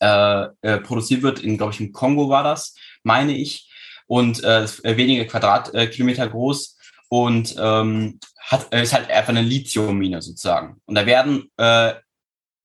[0.00, 3.70] äh, äh, produziert wird, in, glaube ich, im Kongo war das, meine ich,
[4.06, 6.76] und äh, äh wenige Quadratkilometer groß
[7.08, 10.80] und ähm, hat, ist halt einfach eine Lithiummine sozusagen.
[10.84, 11.50] Und da werden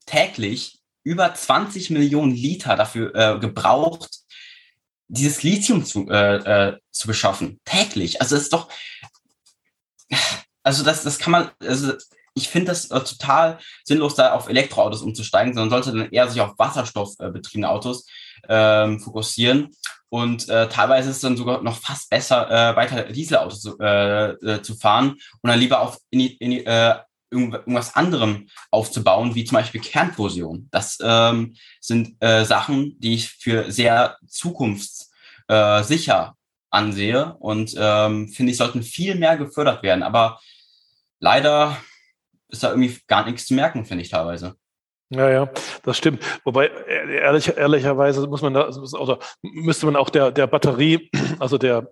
[0.06, 4.10] täglich über 20 Millionen Liter dafür gebraucht,
[5.08, 7.62] dieses Lithium zu, zu beschaffen.
[7.64, 8.20] Täglich.
[8.20, 8.70] Also das ist doch,
[10.64, 11.94] also das, das kann man, also
[12.34, 16.42] ich finde das äh, total sinnlos, da auf Elektroautos umzusteigen, sondern sollte dann eher sich
[16.42, 18.06] auf wasserstoffbetriebene äh, Autos
[18.48, 19.70] ähm, fokussieren.
[20.10, 24.32] Und äh, teilweise ist es dann sogar noch fast besser, äh, weiter Dieselautos zu, äh,
[24.32, 26.96] äh, zu fahren und dann lieber auf in, in, äh,
[27.32, 30.68] irgendwas anderem aufzubauen, wie zum Beispiel Kernfusion.
[30.72, 36.36] Das ähm, sind äh, Sachen, die ich für sehr zukunftssicher
[36.70, 40.04] ansehe und ähm, finde ich, sollten viel mehr gefördert werden.
[40.04, 40.40] Aber
[41.20, 41.78] leider
[42.50, 44.56] ist da irgendwie gar nichts zu merken, finde ich teilweise.
[45.12, 45.50] Ja, ja,
[45.84, 46.24] das stimmt.
[46.44, 51.92] Wobei ehrlich, ehrlicherweise muss man da, oder müsste man auch der, der Batterie, also der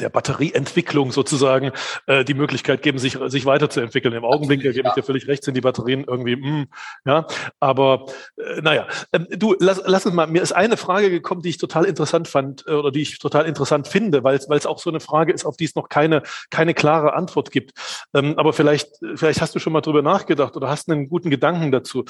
[0.00, 1.72] der Batterieentwicklung sozusagen
[2.06, 4.14] äh, die Möglichkeit geben, sich, sich weiterzuentwickeln.
[4.14, 6.66] Im Augenblick, da gebe ich dir völlig recht, sind die Batterien irgendwie, mh, mm,
[7.06, 7.26] ja,
[7.60, 11.50] aber äh, naja, ähm, du, lass, lass uns mal, mir ist eine Frage gekommen, die
[11.50, 14.90] ich total interessant fand äh, oder die ich total interessant finde, weil es auch so
[14.90, 17.72] eine Frage ist, auf die es noch keine, keine klare Antwort gibt.
[18.14, 21.70] Ähm, aber vielleicht, vielleicht hast du schon mal drüber nachgedacht oder hast einen guten Gedanken
[21.72, 22.04] dazu.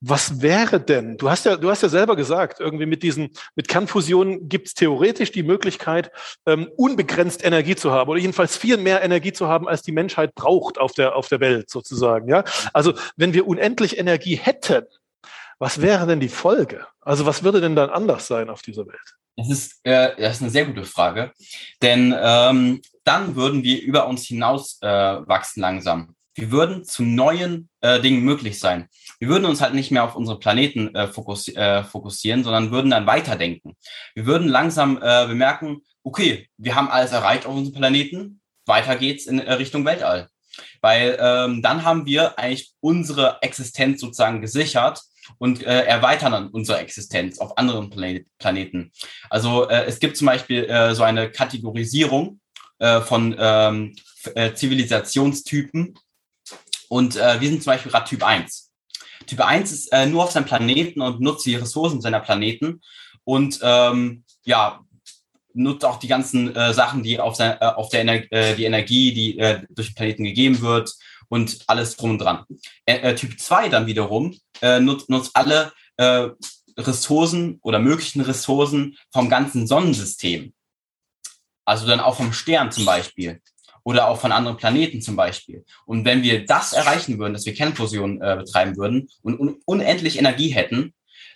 [0.00, 3.68] Was wäre denn, du hast ja, du hast ja selber gesagt, irgendwie mit diesen, mit
[3.68, 6.10] Kernfusion gibt es theoretisch die Möglichkeit,
[6.46, 9.92] ähm, unbegrenzt begrenzt Energie zu haben oder jedenfalls viel mehr Energie zu haben, als die
[9.92, 12.28] Menschheit braucht auf der, auf der Welt sozusagen.
[12.28, 12.44] Ja?
[12.72, 14.86] Also wenn wir unendlich Energie hätten,
[15.58, 16.86] was wäre denn die Folge?
[17.00, 19.16] Also was würde denn dann anders sein auf dieser Welt?
[19.36, 21.32] Das ist, äh, das ist eine sehr gute Frage,
[21.82, 26.14] denn ähm, dann würden wir über uns hinaus äh, wachsen langsam.
[26.38, 28.88] Wir würden zu neuen äh, Dingen möglich sein.
[29.18, 32.92] Wir würden uns halt nicht mehr auf unsere Planeten äh, fokussi äh, fokussieren, sondern würden
[32.92, 33.76] dann weiterdenken.
[34.14, 39.26] Wir würden langsam äh, bemerken, okay, wir haben alles erreicht auf unserem Planeten, weiter geht's
[39.26, 40.28] in äh, Richtung Weltall.
[40.80, 45.02] Weil ähm, dann haben wir eigentlich unsere Existenz sozusagen gesichert
[45.38, 48.92] und äh, erweitern dann unsere Existenz auf anderen Planet Planeten.
[49.28, 52.38] Also äh, es gibt zum Beispiel äh, so eine Kategorisierung
[52.78, 53.96] äh, von ähm,
[54.36, 55.98] äh, Zivilisationstypen
[56.88, 58.70] und äh, wir sind zum Beispiel gerade Typ 1.
[59.26, 62.80] Typ 1 ist äh, nur auf seinem Planeten und nutzt die Ressourcen seiner Planeten
[63.24, 64.80] und ähm, ja,
[65.52, 68.64] nutzt auch die ganzen äh, Sachen, die auf, sein, äh, auf der Ener äh, die
[68.64, 70.94] Energie, die äh, durch den Planeten gegeben wird
[71.28, 72.44] und alles drum und dran.
[72.86, 76.28] Äh, typ 2 dann wiederum äh, nutzt, nutzt alle äh,
[76.78, 80.54] Ressourcen oder möglichen Ressourcen vom ganzen Sonnensystem.
[81.64, 83.42] Also dann auch vom Stern zum Beispiel
[83.88, 85.64] oder auch von anderen Planeten zum Beispiel.
[85.86, 90.18] Und wenn wir das erreichen würden, dass wir Kernfusion äh, betreiben würden und un unendlich
[90.18, 90.92] Energie hätten,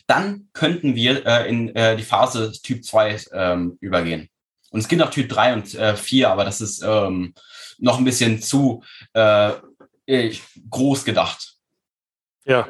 [0.07, 4.29] dann könnten wir äh, in äh, die Phase Typ 2 ähm, übergehen.
[4.71, 7.33] Und es gibt auch Typ 3 und äh, 4, aber das ist ähm,
[7.79, 8.85] noch ein bisschen zu
[9.15, 9.53] äh,
[10.69, 11.55] groß gedacht.
[12.45, 12.69] Ja,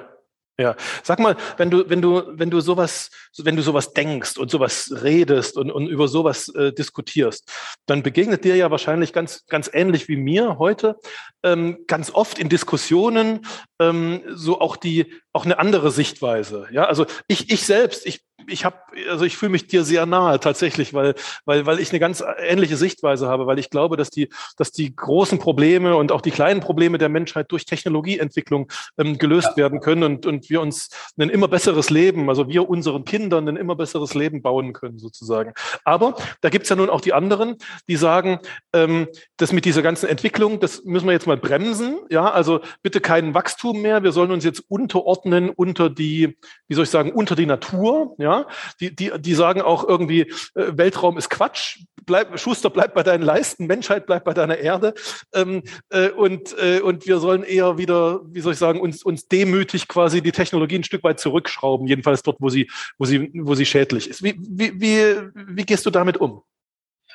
[0.59, 4.51] ja, sag mal, wenn du, wenn du, wenn du sowas, wenn du sowas denkst und
[4.51, 7.51] sowas redest und, und über sowas äh, diskutierst,
[7.87, 10.97] dann begegnet dir ja wahrscheinlich ganz, ganz ähnlich wie mir heute
[11.43, 13.47] ähm, ganz oft in Diskussionen
[13.81, 16.69] ähm, so auch die, auch eine andere Sichtweise.
[16.71, 18.77] Ja, also ich, ich selbst, ich ich habe,
[19.11, 22.77] also ich fühle mich dir sehr nahe tatsächlich, weil, weil, weil ich eine ganz ähnliche
[22.77, 26.61] Sichtweise habe, weil ich glaube, dass die, dass die großen Probleme und auch die kleinen
[26.61, 29.57] Probleme der Menschheit durch Technologieentwicklung ähm, gelöst ja.
[29.57, 33.57] werden können und, und wir uns ein immer besseres Leben, also wir unseren Kindern ein
[33.57, 35.53] immer besseres Leben bauen können, sozusagen.
[35.85, 37.57] Aber da gibt's ja nun auch die anderen,
[37.89, 38.39] die sagen,
[38.73, 42.01] ähm, das mit dieser ganzen Entwicklung, das müssen wir jetzt mal bremsen.
[42.11, 44.03] Ja, also bitte kein Wachstum mehr.
[44.03, 46.37] Wir sollen uns jetzt unterordnen unter die,
[46.69, 48.15] wie soll ich sagen, unter die Natur.
[48.19, 48.32] Ja,
[48.81, 50.23] die, die, die sagen auch irgendwie,
[50.55, 54.95] äh, Weltraum ist Quatsch, bleib, Schuster bleibt bei deinen Leisten, Menschheit bleibt bei deiner Erde.
[55.35, 59.29] Ähm, äh, und, äh, und wir sollen eher wieder, wie soll ich sagen, uns, uns
[59.29, 63.55] demütig quasi die Technologie ein Stück weit zurückschrauben, jedenfalls dort, wo sie, wo sie, wo
[63.55, 64.23] sie schädlich ist.
[64.23, 66.43] Wie, wie, wie, wie gehst du damit um?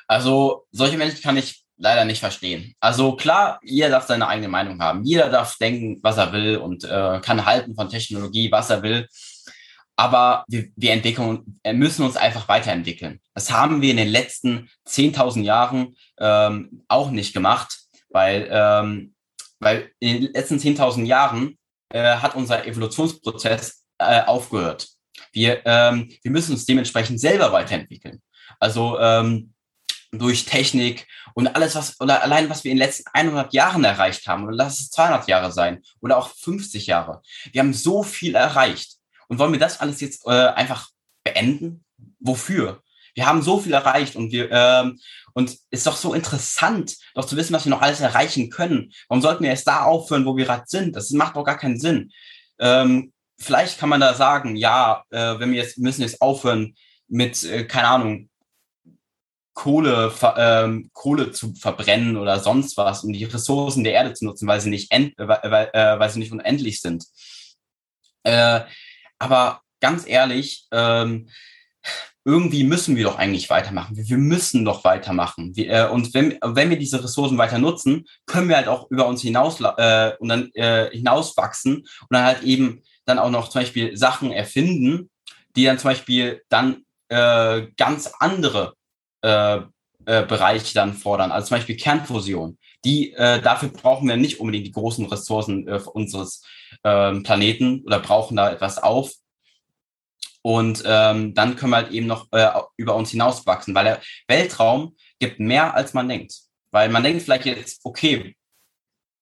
[0.06, 2.74] Also solche Menschen kann ich leider nicht verstehen.
[2.80, 5.04] Also klar, jeder darf seine eigene Meinung haben.
[5.04, 9.06] Jeder darf denken, was er will und äh, kann halten von Technologie, was er will
[9.98, 13.20] aber wir, wir entwickeln, äh, müssen uns einfach weiterentwickeln.
[13.34, 17.76] Das haben wir in den letzten 10.000 Jahren ähm, auch nicht gemacht,
[18.08, 19.14] weil, ähm,
[19.58, 21.58] weil in den letzten 10.000 Jahren
[21.92, 24.86] äh, hat unser Evolutionsprozess äh, aufgehört.
[25.32, 28.22] Wir, ähm, wir müssen uns dementsprechend selber weiterentwickeln.
[28.60, 29.52] Also ähm,
[30.12, 34.28] durch Technik und alles, was, oder allein was wir in den letzten 100 Jahren erreicht
[34.28, 37.20] haben, oder lass es 200 Jahre sein, oder auch 50 Jahre.
[37.50, 38.97] Wir haben so viel erreicht.
[39.28, 40.88] Und wollen wir das alles jetzt äh, einfach
[41.24, 41.84] beenden?
[42.18, 42.82] Wofür?
[43.14, 44.98] Wir haben so viel erreicht und wir ähm,
[45.34, 48.92] und ist doch so interessant, doch zu wissen, was wir noch alles erreichen können.
[49.08, 50.96] Warum sollten wir erst da aufhören, wo wir gerade sind?
[50.96, 52.10] Das macht doch gar keinen Sinn.
[52.58, 56.74] Ähm, vielleicht kann man da sagen, ja, äh, wenn wir jetzt müssen jetzt aufhören
[57.06, 58.28] mit, äh, keine Ahnung,
[59.54, 64.46] Kohle, ähm, Kohle zu verbrennen oder sonst was, um die Ressourcen der Erde zu nutzen,
[64.46, 67.04] weil sie nicht, end, äh, weil, äh, weil sie nicht unendlich sind.
[68.22, 68.60] Äh,
[69.18, 71.28] aber ganz ehrlich, ähm,
[72.24, 73.96] irgendwie müssen wir doch eigentlich weitermachen.
[73.96, 75.56] Wir, müssen doch weitermachen.
[75.56, 79.06] Wir, äh, und wenn, wenn wir diese Ressourcen weiter nutzen, können wir halt auch über
[79.06, 83.62] uns hinaus äh, und dann äh, hinauswachsen und dann halt eben dann auch noch zum
[83.62, 85.08] Beispiel Sachen erfinden,
[85.56, 88.74] die dann zum Beispiel dann äh, ganz andere
[89.22, 89.60] äh,
[90.04, 91.32] äh, Bereiche dann fordern.
[91.32, 92.58] Also zum Beispiel Kernfusion.
[92.84, 96.42] Die, äh, dafür brauchen wir nicht unbedingt die großen Ressourcen äh, unseres
[96.84, 99.12] ähm, Planeten oder brauchen da etwas auf.
[100.42, 104.96] Und ähm, dann können wir halt eben noch äh, über uns hinauswachsen, weil der Weltraum
[105.18, 106.34] gibt mehr, als man denkt.
[106.70, 108.36] Weil man denkt vielleicht jetzt, okay,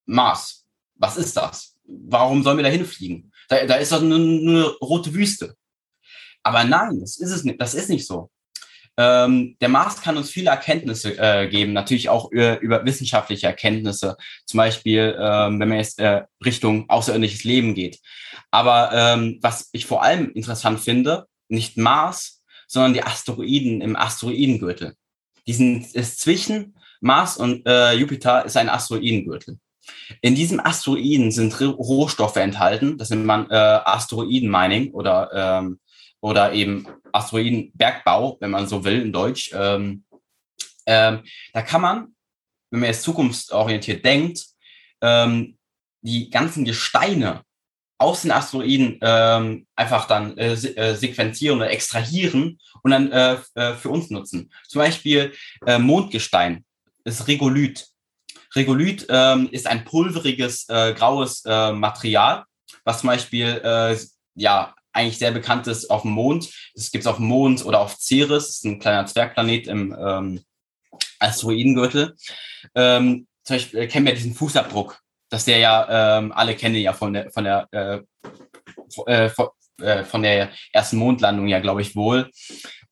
[0.05, 1.77] Mars, was ist das?
[1.85, 3.33] Warum sollen wir da hinfliegen?
[3.49, 5.57] Da, da ist doch nur eine rote Wüste.
[6.43, 7.61] Aber nein, das ist es nicht.
[7.61, 8.31] Das ist nicht so.
[8.99, 14.17] Ähm, der Mars kann uns viele Erkenntnisse äh, geben, natürlich auch über, über, wissenschaftliche Erkenntnisse,
[14.47, 17.99] zum Beispiel, ähm, wenn man jetzt äh, Richtung außerirdisches Leben geht.
[18.51, 24.95] Aber ähm, was ich vor allem interessant finde, nicht Mars, sondern die Asteroiden im Asteroidengürtel.
[25.47, 29.59] Diesen ist zwischen Mars und äh, Jupiter ist ein Asteroidengürtel.
[30.21, 32.99] In diesem Asteroiden sind Rohstoffe enthalten.
[32.99, 35.79] Das nennt man äh, Asteroiden-Mining oder, ähm,
[36.27, 39.53] oder eben Asteroidenbergbau, wenn man so will, in Deutsch.
[39.55, 40.03] Ähm,
[40.85, 42.17] ähm, da kann man,
[42.71, 44.45] wenn man jetzt zukunftsorientiert denkt,
[45.03, 45.57] ähm,
[46.01, 47.43] die ganzen Gesteine
[47.99, 53.75] aus den Asteroiden ähm, einfach dann äh, äh, sequenzieren oder extrahieren und dann äh, äh,
[53.75, 54.53] für uns nutzen.
[54.67, 55.33] Zum Beispiel
[55.65, 56.65] äh, Mondgestein
[57.05, 57.87] ist Regolith.
[58.57, 62.45] Regolith ähm, ist ein pulveriges äh, graues Material,
[62.85, 66.51] was zum Beispiel ja eigentlich sehr bekannt ist auf dem Mond.
[66.75, 70.41] Das gibt es auf dem Mond oder auf Ceres, ein kleiner Zwergplanet im ähm,
[71.19, 72.17] Asteroidengürtel.
[72.75, 77.13] Ähm, zum Beispiel kennen wir diesen Fußabdruck, dass der ja ähm, alle kennen ja von
[77.13, 78.01] der von der äh,
[79.07, 79.49] äh, von,
[79.81, 82.31] äh, von der ersten Mondlandung ja, glaube ich, wohl.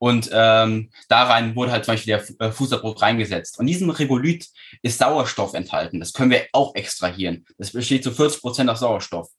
[0.05, 3.59] Und ähm, da rein wurde halt zum Beispiel der äh, Fußabdruck reingesetzt.
[3.59, 4.51] Und in diesem Regolith
[4.83, 5.99] ist Sauerstoff enthalten.
[5.99, 7.47] Das können wir auch extrahieren.
[7.57, 9.31] Das besteht zu 40 Prozent aus Sauerstoff.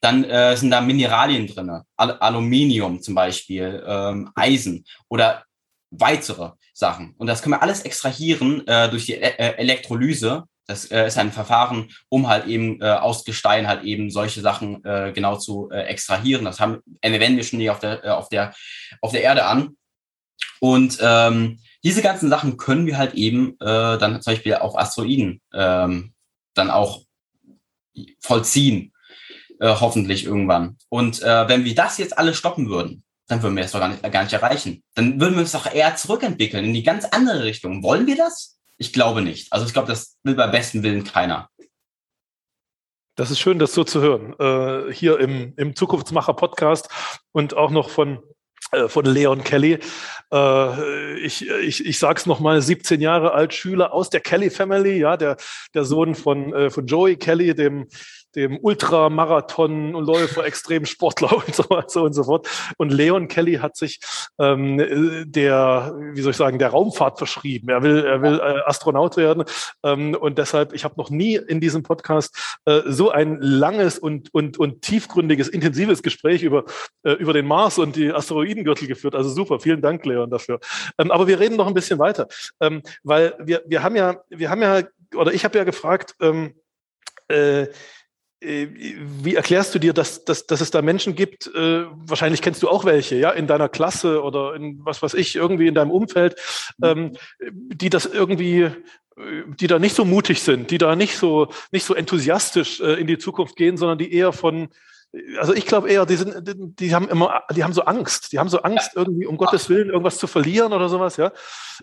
[0.00, 5.42] Dann äh, sind da Mineralien drin, Al Aluminium zum Beispiel, ähm, Eisen oder
[5.90, 7.16] weitere Sachen.
[7.18, 10.44] Und das können wir alles extrahieren äh, durch die e äh, Elektrolyse.
[10.68, 14.84] Das äh, ist ein Verfahren, um halt eben äh, aus Gestein halt eben solche Sachen
[14.84, 16.44] äh, genau zu äh, extrahieren.
[16.44, 18.54] Das haben, äh, wenden wir schon nie auf der, äh, auf der,
[19.00, 19.76] auf der Erde an.
[20.62, 25.40] Und ähm, diese ganzen Sachen können wir halt eben äh, dann zum Beispiel auf Asteroiden
[25.52, 26.14] ähm,
[26.54, 27.02] dann auch
[28.20, 28.92] vollziehen,
[29.58, 30.78] äh, hoffentlich irgendwann.
[30.88, 33.88] Und äh, wenn wir das jetzt alles stoppen würden, dann würden wir es doch gar
[33.88, 34.84] nicht, gar nicht erreichen.
[34.94, 37.82] Dann würden wir uns doch eher zurückentwickeln in die ganz andere Richtung.
[37.82, 38.60] Wollen wir das?
[38.78, 39.52] Ich glaube nicht.
[39.52, 41.50] Also ich glaube, das will bei bestem Willen keiner.
[43.16, 44.36] Das ist schön, das so zu hören.
[44.38, 46.88] Äh, hier im, im Zukunftsmacher-Podcast
[47.32, 48.22] und auch noch von
[48.86, 49.78] von Leon Kelly.
[50.32, 54.98] Äh, ich, ich, ich sage es nochmal, 17 Jahre alt, Schüler aus der Kelly Family,
[54.98, 55.36] ja, der,
[55.74, 57.88] der Sohn von, äh, von Joey Kelly, dem,
[58.34, 62.48] dem Ultramarathon-Läufer, Extremsportler und so weiter und so fort.
[62.76, 64.00] Und Leon Kelly hat sich
[64.38, 64.78] ähm,
[65.26, 67.68] der, wie soll ich sagen, der Raumfahrt verschrieben.
[67.68, 69.44] Er will, er will äh, Astronaut werden.
[69.82, 74.32] Ähm, und deshalb, ich habe noch nie in diesem Podcast äh, so ein langes und,
[74.34, 76.64] und, und tiefgründiges, intensives Gespräch über,
[77.02, 79.14] äh, über den Mars und die Asteroidengürtel geführt.
[79.14, 80.60] Also super, vielen Dank, Leon, dafür.
[80.98, 82.28] Ähm, aber wir reden noch ein bisschen weiter,
[82.60, 84.82] ähm, weil wir, wir haben ja, wir haben ja,
[85.14, 86.54] oder ich habe ja gefragt, ähm,
[87.28, 87.66] äh,
[88.44, 92.68] wie erklärst du dir, dass, dass, dass es da Menschen gibt, äh, wahrscheinlich kennst du
[92.68, 96.36] auch welche, ja, in deiner Klasse oder in was weiß ich, irgendwie in deinem Umfeld,
[96.78, 96.86] mhm.
[96.86, 98.72] ähm, die das irgendwie, äh,
[99.60, 103.06] die da nicht so mutig sind, die da nicht so, nicht so enthusiastisch äh, in
[103.06, 104.68] die Zukunft gehen, sondern die eher von,
[105.38, 106.34] also ich glaube eher, die sind,
[106.80, 109.90] die haben immer, die haben so Angst, die haben so Angst irgendwie, um Gottes Willen
[109.90, 111.32] irgendwas zu verlieren oder sowas, ja.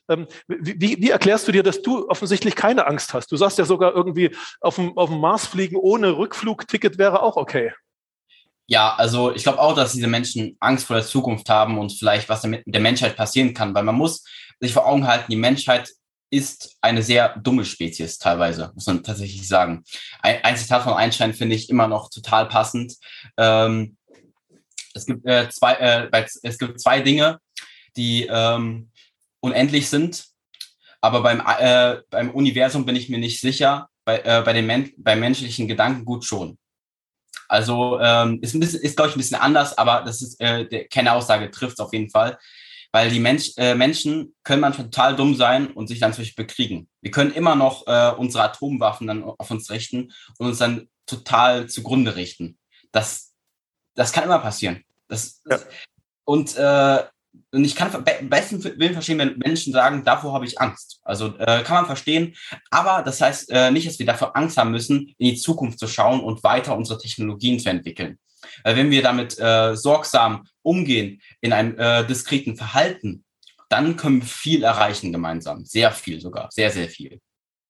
[0.07, 3.31] Ähm, wie, wie erklärst du dir, dass du offensichtlich keine Angst hast?
[3.31, 7.37] Du sagst ja sogar irgendwie, auf dem, auf dem Mars fliegen ohne Rückflugticket wäre auch
[7.37, 7.71] okay.
[8.65, 12.29] Ja, also ich glaube auch, dass diese Menschen Angst vor der Zukunft haben und vielleicht
[12.29, 14.23] was mit der Menschheit passieren kann, weil man muss
[14.59, 15.89] sich vor Augen halten, die Menschheit
[16.29, 19.83] ist eine sehr dumme Spezies teilweise, muss man tatsächlich sagen.
[20.21, 22.95] Ein, ein Zitat von Einstein finde ich immer noch total passend.
[23.37, 23.97] Ähm,
[24.93, 27.39] es, gibt, äh, zwei, äh, es gibt zwei Dinge,
[27.95, 28.91] die ähm,
[29.39, 30.25] unendlich sind,
[31.01, 34.91] aber beim, äh, beim Universum bin ich mir nicht sicher, bei, äh, bei den Men
[34.97, 36.57] beim menschlichen Gedankengut schon.
[37.47, 41.49] Also ähm, ist, ist glaube ich, ein bisschen anders, aber das ist, äh, der Kernaussage
[41.49, 42.37] trifft es auf jeden Fall.
[42.91, 46.45] Weil die Mensch, äh, Menschen können manchmal total dumm sein und sich dann zum Beispiel
[46.45, 46.89] bekriegen.
[47.02, 51.68] Wir können immer noch äh, unsere Atomwaffen dann auf uns richten und uns dann total
[51.68, 52.57] zugrunde richten.
[52.91, 53.34] Das,
[53.95, 54.84] das kann immer passieren.
[55.07, 55.59] Das, ja.
[56.26, 57.03] Und, äh,
[57.51, 60.99] und ich kann be besten Willen verstehen, wenn Menschen sagen, davor habe ich Angst.
[61.03, 62.36] Also äh, kann man verstehen.
[62.70, 65.88] Aber das heißt äh, nicht, dass wir davor Angst haben müssen, in die Zukunft zu
[65.88, 68.20] schauen und weiter unsere Technologien zu entwickeln.
[68.64, 73.24] Äh, wenn wir damit äh, sorgsam umgehen in einem äh, diskreten Verhalten,
[73.70, 75.66] dann können wir viel erreichen gemeinsam.
[75.66, 76.50] Sehr viel sogar.
[76.52, 77.20] Sehr, sehr viel.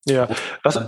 [0.06, 0.30] Ja,
[0.64, 0.80] was,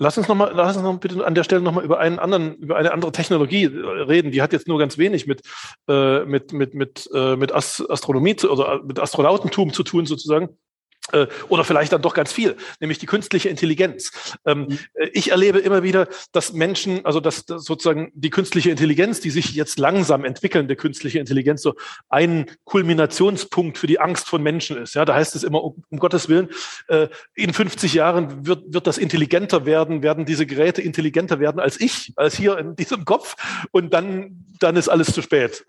[0.00, 2.20] Lass uns noch mal, lass uns noch bitte an der Stelle noch mal über einen
[2.20, 4.30] anderen, über eine andere Technologie reden.
[4.30, 5.42] Die hat jetzt nur ganz wenig mit
[5.88, 10.56] äh, mit mit mit äh, mit Astronomie zu, oder mit Astronautentum zu tun sozusagen.
[11.12, 14.12] Äh, oder vielleicht dann doch ganz viel, nämlich die künstliche Intelligenz.
[14.44, 14.78] Ähm, mhm.
[14.94, 19.30] Äh, ich erlebe immer wieder, dass Menschen, also dass, dass, sozusagen die künstliche Intelligenz, die
[19.30, 21.74] sich jetzt langsam entwickelnde künstliche Intelligenz, so
[22.08, 24.94] ein Kulminationspunkt für die Angst von Menschen ist.
[24.94, 26.50] Ja, da heißt es immer, um, um Gottes Willen,
[26.88, 31.80] äh, in 50 Jahren wird, wird das intelligenter werden, werden diese Geräte intelligenter werden als
[31.80, 33.34] ich, als hier in diesem Kopf.
[33.70, 35.64] Und dann, dann ist alles zu spät.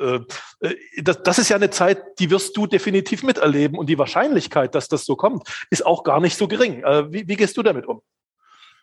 [0.98, 3.78] Das, das ist ja eine Zeit, die wirst du definitiv miterleben.
[3.78, 6.84] Und die Wahrscheinlichkeit, dass das so kommt, kommt, ist auch gar nicht so gering.
[6.84, 8.02] Äh, wie, wie gehst du damit um?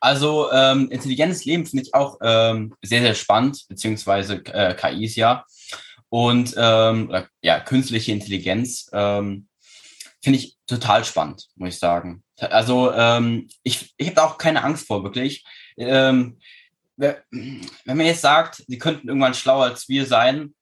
[0.01, 5.45] Also ähm, intelligentes Leben finde ich auch ähm, sehr, sehr spannend, beziehungsweise äh, KIs ja.
[6.09, 9.49] Und ähm, ja, künstliche Intelligenz ähm,
[10.23, 12.23] finde ich total spannend, muss ich sagen.
[12.39, 15.45] Also ähm, ich, ich habe auch keine Angst vor, wirklich.
[15.77, 16.39] Ähm,
[16.97, 20.55] wenn man jetzt sagt, sie könnten irgendwann schlauer als wir sein,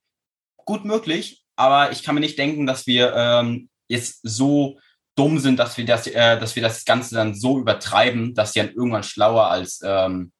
[0.64, 4.78] gut möglich, aber ich kann mir nicht denken, dass wir ähm, jetzt so
[5.16, 8.60] dumm sind, dass wir das, äh, dass wir das Ganze dann so übertreiben, dass sie
[8.60, 10.32] dann irgendwann schlauer als ähm,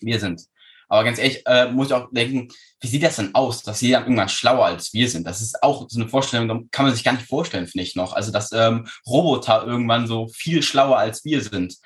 [0.00, 0.42] wir sind.
[0.88, 2.48] Aber ganz ehrlich, äh, muss ich auch denken,
[2.80, 5.26] wie sieht das denn aus, dass sie dann irgendwann schlauer als wir sind?
[5.26, 8.12] Das ist auch so eine Vorstellung, kann man sich gar nicht vorstellen, finde ich noch.
[8.12, 11.76] Also, dass ähm, Roboter irgendwann so viel schlauer als wir sind.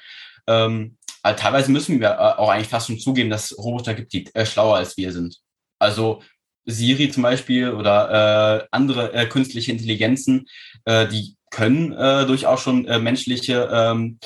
[0.46, 4.12] Ähm, also teilweise müssen wir äh, auch eigentlich fast schon zugeben, dass es Roboter gibt,
[4.12, 5.38] die äh, schlauer als wir sind.
[5.78, 6.22] Also
[6.66, 10.46] Siri zum Beispiel oder äh, andere äh, künstliche Intelligenzen,
[10.84, 14.18] äh, die können äh, durchaus schon äh, menschliche ähm,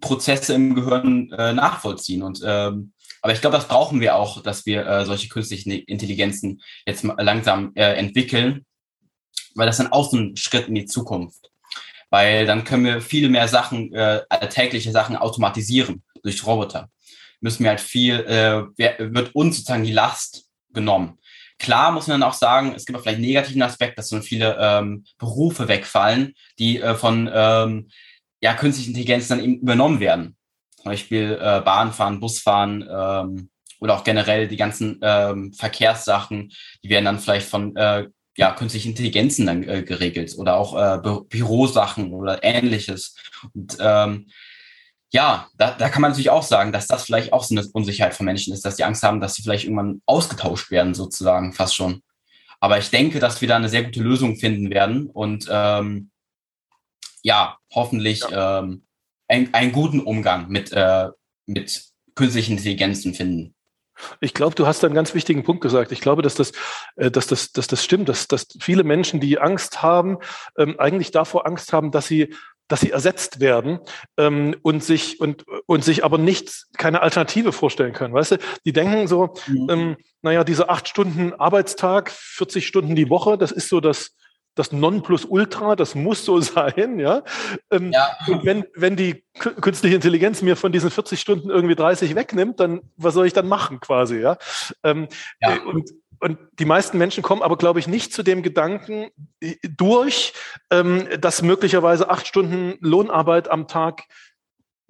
[0.00, 2.22] Prozesse im Gehirn äh, nachvollziehen.
[2.22, 6.62] Und ähm, aber ich glaube, das brauchen wir auch, dass wir äh, solche künstlichen Intelligenzen
[6.86, 8.64] jetzt langsam äh, entwickeln,
[9.54, 11.50] weil das dann auch so ein Schritt in die Zukunft.
[12.08, 16.88] Weil dann können wir viele mehr Sachen, äh, alltägliche Sachen automatisieren durch Roboter.
[17.40, 18.62] Müssen wir halt viel, äh,
[18.98, 21.18] wird uns sozusagen die Last genommen.
[21.60, 24.20] Klar muss man dann auch sagen, es gibt auch vielleicht einen negativen Aspekt, dass so
[24.20, 27.90] viele ähm, Berufe wegfallen, die äh, von ähm,
[28.40, 30.36] ja, künstlichen Intelligenz dann eben übernommen werden.
[30.76, 36.50] Zum Beispiel äh, Bahnfahren, Busfahren ähm, oder auch generell die ganzen ähm, Verkehrssachen,
[36.82, 38.08] die werden dann vielleicht von äh,
[38.38, 43.16] ja, künstlichen Intelligenzen dann äh, geregelt oder auch äh, Bü Bürosachen oder ähnliches.
[43.52, 44.30] Und ähm,
[45.12, 48.14] ja, da, da kann man natürlich auch sagen, dass das vielleicht auch so eine Unsicherheit
[48.14, 51.74] von Menschen ist, dass die Angst haben, dass sie vielleicht irgendwann ausgetauscht werden, sozusagen, fast
[51.74, 52.02] schon.
[52.60, 56.10] Aber ich denke, dass wir da eine sehr gute Lösung finden werden und ähm,
[57.22, 58.60] ja, hoffentlich ja.
[58.60, 58.84] Ähm,
[59.28, 61.08] ein, einen guten Umgang mit, äh,
[61.46, 61.84] mit
[62.14, 63.54] künstlichen Intelligenzen finden.
[64.20, 65.92] Ich glaube, du hast einen ganz wichtigen Punkt gesagt.
[65.92, 66.52] Ich glaube, dass das,
[66.96, 70.18] äh, dass das, dass das stimmt, dass, dass viele Menschen, die Angst haben,
[70.56, 72.34] ähm, eigentlich davor Angst haben, dass sie
[72.70, 73.80] dass sie ersetzt werden
[74.16, 78.14] ähm, und sich und und sich aber nicht keine Alternative vorstellen können.
[78.14, 79.66] Weißt du, die denken so, mhm.
[79.70, 84.16] ähm, naja, diese acht Stunden Arbeitstag, 40 Stunden die Woche, das ist so das
[84.56, 87.22] das Nonplusultra, das muss so sein, ja.
[87.70, 88.16] Ähm, ja.
[88.26, 92.80] Und wenn, wenn die künstliche Intelligenz mir von diesen 40 Stunden irgendwie 30 wegnimmt, dann
[92.96, 94.36] was soll ich dann machen quasi, ja?
[94.82, 95.08] Ähm,
[95.40, 95.56] ja.
[95.56, 95.90] Äh, und
[96.20, 99.10] und die meisten Menschen kommen aber, glaube ich, nicht zu dem Gedanken
[99.40, 100.34] äh, durch,
[100.70, 104.04] ähm, dass möglicherweise acht Stunden Lohnarbeit am Tag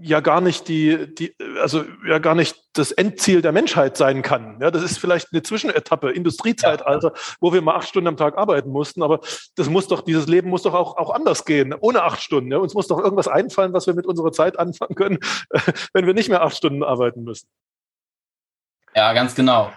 [0.02, 4.58] ja gar nicht die, die, also ja gar nicht das Endziel der Menschheit sein kann.
[4.60, 8.70] Ja, das ist vielleicht eine Zwischenetappe, Industriezeitalter, wo wir mal acht Stunden am Tag arbeiten
[8.70, 9.02] mussten.
[9.02, 9.20] Aber
[9.56, 12.50] das muss doch, dieses Leben muss doch auch, auch anders gehen, ohne acht Stunden.
[12.50, 15.18] Ja, uns muss doch irgendwas einfallen, was wir mit unserer Zeit anfangen können,
[15.92, 17.48] wenn wir nicht mehr acht Stunden arbeiten müssen.
[18.96, 19.70] Ja, ganz genau.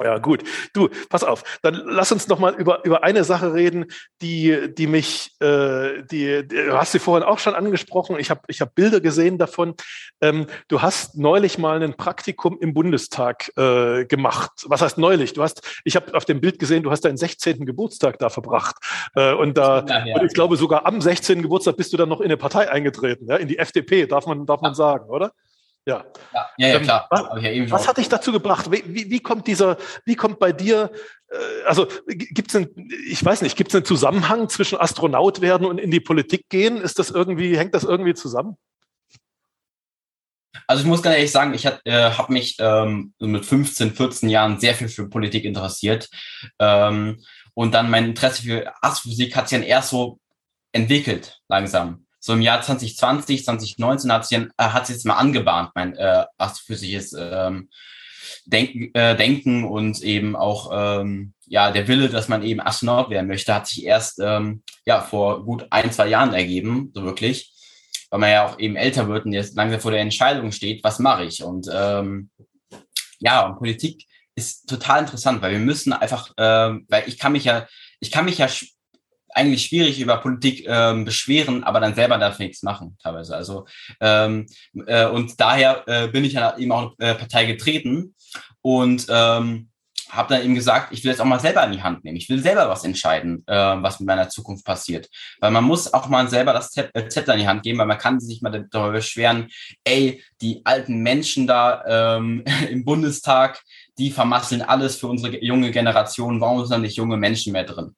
[0.00, 0.42] Ja, gut.
[0.72, 1.44] Du, pass auf.
[1.62, 3.86] Dann lass uns noch mal über, über eine Sache reden,
[4.22, 8.16] die, die mich, äh, die, die, du hast sie vorhin auch schon angesprochen.
[8.18, 9.74] Ich habe ich hab Bilder gesehen davon.
[10.22, 14.50] Ähm, du hast neulich mal ein Praktikum im Bundestag äh, gemacht.
[14.64, 15.34] Was heißt neulich?
[15.34, 17.66] Du hast, ich habe auf dem Bild gesehen, du hast deinen 16.
[17.66, 18.76] Geburtstag da verbracht.
[19.14, 21.42] Äh, und da, und ich glaube, sogar am 16.
[21.42, 24.46] Geburtstag bist du dann noch in eine Partei eingetreten, ja, in die FDP, darf man,
[24.46, 25.32] darf man sagen, oder?
[25.84, 26.04] Ja.
[26.32, 27.06] Ja, ja, ja ähm, klar.
[27.10, 28.70] Was, ja was hat dich dazu gebracht?
[28.70, 30.92] Wie, wie, wie, kommt dieser, wie kommt bei dir,
[31.28, 32.68] äh, also gibt es
[33.08, 36.80] ich weiß nicht, gibt es einen Zusammenhang zwischen Astronaut werden und in die Politik gehen?
[36.80, 38.56] Ist das irgendwie, hängt das irgendwie zusammen?
[40.68, 44.60] Also ich muss ganz ehrlich sagen, ich äh, habe mich ähm, mit 15, 14 Jahren
[44.60, 46.08] sehr viel für Politik interessiert.
[46.58, 47.22] Ähm,
[47.54, 50.18] und dann mein Interesse für Astrophysik hat sich dann erst so
[50.72, 55.72] entwickelt, langsam so im Jahr 2020, 2019 hat sich, äh, hat sich jetzt mal angebahnt,
[55.74, 57.68] mein äh, astrophysisches ähm,
[58.46, 63.26] Denken, äh, Denken und eben auch ähm, ja der Wille, dass man eben Astronaut werden
[63.26, 67.52] möchte, hat sich erst ähm, ja vor gut ein zwei Jahren ergeben, so wirklich.
[68.10, 71.00] weil man ja auch eben älter wird und jetzt langsam vor der Entscheidung steht, was
[71.00, 71.42] mache ich?
[71.42, 72.30] Und ähm,
[73.18, 74.06] ja, und Politik
[74.36, 77.66] ist total interessant, weil wir müssen einfach, ähm, weil ich kann mich ja,
[77.98, 78.48] ich kann mich ja
[79.34, 83.34] eigentlich schwierig über Politik ähm, beschweren, aber dann selber dafür nichts machen, teilweise.
[83.34, 83.66] Also
[84.00, 84.46] ähm,
[84.86, 88.14] äh, und daher äh, bin ich ja eben auch äh, Partei getreten
[88.60, 89.68] und ähm,
[90.12, 92.18] habe dann eben gesagt, ich will jetzt auch mal selber in die Hand nehmen.
[92.18, 95.08] Ich will selber was entscheiden, äh, was mit meiner Zukunft passiert.
[95.40, 97.98] Weil man muss auch mal selber das äh, Zepter in die Hand geben, weil man
[97.98, 99.48] kann sich mal darüber beschweren,
[99.84, 103.62] ey, die alten Menschen da ähm, im Bundestag,
[103.98, 106.40] die vermasseln alles für unsere junge Generation.
[106.40, 107.94] Warum sind da nicht junge Menschen mehr drin?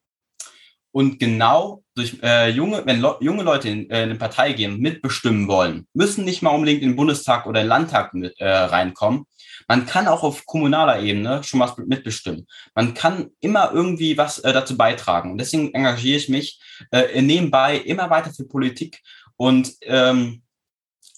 [0.95, 4.79] Und genau durch äh, junge, wenn Le junge Leute in, äh, in eine Partei gehen
[4.79, 8.49] mitbestimmen wollen, müssen nicht mal unbedingt in den Bundestag oder in den Landtag mit, äh,
[8.49, 9.25] reinkommen.
[9.67, 12.47] Man kann auch auf kommunaler Ebene schon was mitbestimmen.
[12.77, 15.33] Man kann immer irgendwie was äh, dazu beitragen.
[15.33, 16.61] Und deswegen engagiere ich mich
[16.93, 19.01] äh, nebenbei immer weiter für Politik
[19.37, 20.43] und ähm,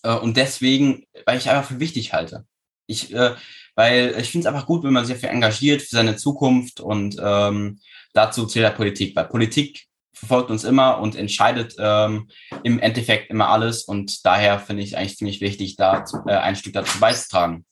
[0.04, 2.46] äh, und deswegen, weil ich einfach für wichtig halte.
[2.86, 3.34] Ich, äh,
[3.74, 7.16] weil ich finde es einfach gut, wenn man sich dafür engagiert, für seine Zukunft und
[7.22, 7.78] ähm,
[8.16, 12.28] dazu zählt der Politik, weil Politik verfolgt uns immer und entscheidet ähm,
[12.62, 16.56] im Endeffekt immer alles und daher finde ich es eigentlich ziemlich wichtig, da äh, ein
[16.56, 17.66] Stück dazu beizutragen.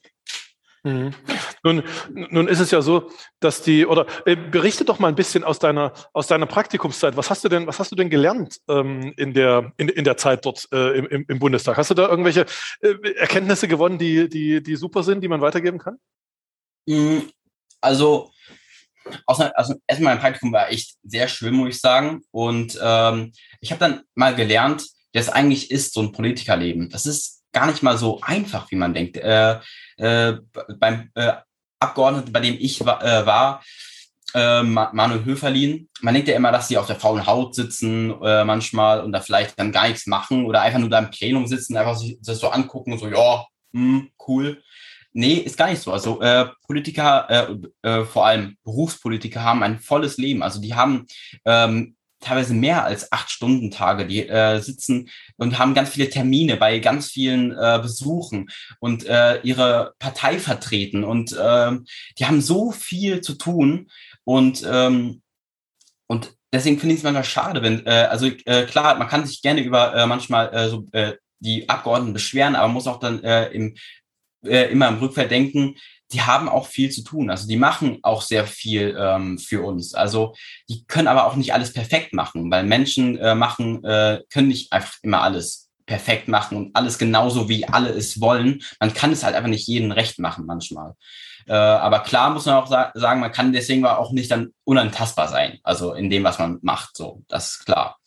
[0.83, 1.15] Mhm.
[1.63, 5.43] Nun, nun ist es ja so, dass die, oder äh, berichte doch mal ein bisschen
[5.43, 7.17] aus deiner, aus deiner Praktikumszeit.
[7.17, 10.19] Was hast du denn, was hast du denn gelernt ähm, in, der, in, in der
[10.19, 11.79] Zeit dort äh, im, im Bundestag?
[11.79, 12.45] Hast du da irgendwelche
[12.83, 15.97] äh, Erkenntnisse gewonnen, die, die, die super sind, die man weitergeben kann?
[16.87, 17.31] Mhm.
[17.81, 18.31] Also,
[19.27, 22.23] also erstmal mein Praktikum war echt sehr schön, muss ich sagen.
[22.31, 26.91] Und ähm, ich habe dann mal gelernt, dass eigentlich ist so ein Politikerleben.
[26.91, 29.17] Das ist gar nicht mal so einfach, wie man denkt.
[29.17, 29.61] Äh,
[29.97, 30.39] äh,
[30.79, 31.33] beim äh,
[31.79, 33.63] Abgeordneten, bei dem ich wa äh, war,
[34.35, 38.45] äh, Manuel Höferlin, man denkt ja immer, dass sie auf der faulen Haut sitzen äh,
[38.45, 41.77] manchmal und da vielleicht dann gar nichts machen oder einfach nur da im Plenum sitzen,
[41.77, 44.63] einfach sich das so angucken und so, ja, mh, hm, cool.
[45.17, 45.93] Nee, ist gar nicht so.
[45.93, 50.43] Also äh, Politiker, äh, äh, vor allem Berufspolitiker, haben ein volles Leben.
[50.43, 51.07] Also die haben
[51.45, 54.07] ähm, teilweise mehr als acht Stunden Tage.
[54.07, 58.51] Die äh, sitzen und haben ganz viele Termine bei ganz vielen äh, Besuchen
[58.81, 61.05] und äh, ihre Partei vertreten.
[61.05, 61.73] Und äh,
[62.19, 63.91] die haben so viel zu tun.
[64.25, 65.23] Und, ähm,
[66.09, 69.43] und deswegen finde ich es manchmal schade, wenn, äh, also äh, klar, man kann sich
[69.43, 73.23] gerne über äh, manchmal äh, so äh, die Abgeordneten beschweren, aber man muss auch dann
[73.23, 73.77] äh, im,
[74.47, 75.77] äh, immer im Rückfall denken,
[76.13, 77.31] die haben auch viel zu tun.
[77.31, 79.95] Also die machen auch sehr viel ähm, für uns.
[79.95, 80.35] Also
[80.69, 84.73] die können aber auch nicht alles perfekt machen, weil Menschen äh, machen, äh, können nicht
[84.73, 88.63] einfach immer alles perfekt machen und alles genauso, wie alle es wollen.
[88.81, 90.95] Man kann es halt einfach nicht jedem recht machen manchmal.
[91.47, 95.29] Äh, aber klar muss man auch sa sagen, man kann deswegen auch nicht dann unantastbar
[95.29, 95.59] sein.
[95.63, 97.99] Also in dem, was man macht, so, das ist klar.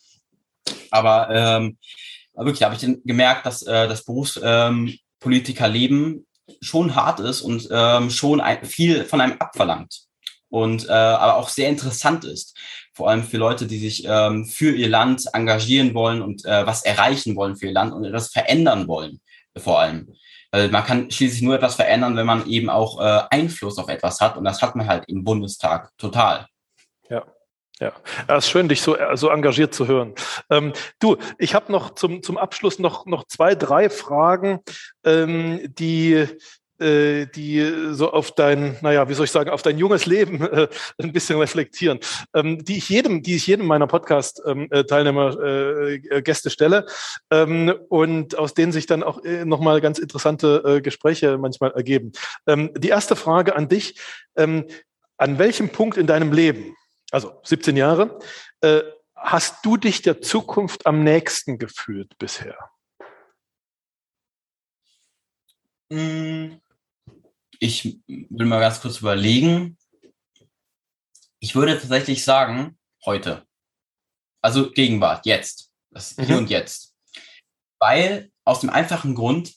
[0.92, 1.78] Aber ähm,
[2.34, 6.26] wirklich habe ich gemerkt, dass äh, das Berufspolitikerleben ähm,
[6.62, 10.08] schon hart ist und ähm, schon ein, viel von einem abverlangt
[10.50, 12.58] und äh, aber auch sehr interessant ist.
[12.94, 16.84] Vor allem für Leute, die sich ähm, für ihr Land engagieren wollen und äh, was
[16.84, 19.22] erreichen wollen für ihr Land und etwas verändern wollen,
[19.58, 20.14] vor allem.
[20.52, 24.22] Weil man kann schließlich nur etwas verändern, wenn man eben auch äh, Einfluss auf etwas
[24.22, 26.48] hat und das hat man halt im Bundestag total.
[27.10, 27.26] Ja.
[27.80, 27.94] Ja,
[28.28, 30.16] es ist schön, dich so, so engagiert zu hören.
[30.50, 34.62] Ähm, du, ich habe noch zum, zum Abschluss noch, noch zwei, drei Fragen,
[35.04, 36.26] ähm, die,
[36.80, 40.68] äh, die so auf dein, naja, wie soll ich sagen, auf dein junges Leben äh,
[41.00, 42.00] ein bisschen reflektieren,
[42.34, 46.88] ähm, die ich jedem, die ich jedem meiner Podcast-Teilnehmer, ähm, äh, Gäste stelle
[47.30, 52.12] ähm, und aus denen sich dann auch äh, nochmal ganz interessante äh, Gespräche manchmal ergeben.
[52.48, 54.00] Ähm, die erste Frage an dich,
[54.36, 54.66] ähm,
[55.18, 56.76] an welchem Punkt in deinem Leben
[57.12, 58.20] also 17 Jahre.
[58.62, 58.82] Äh,
[59.16, 62.58] hast du dich der Zukunft am nächsten gefühlt bisher?
[65.92, 66.60] Hm,
[67.60, 69.78] ich will mal ganz kurz überlegen.
[71.40, 73.46] Ich würde tatsächlich sagen, heute.
[74.42, 75.72] Also Gegenwart, jetzt.
[75.92, 76.24] Das mhm.
[76.24, 76.94] Hier und Jetzt.
[77.80, 79.54] Weil aus dem einfachen Grund,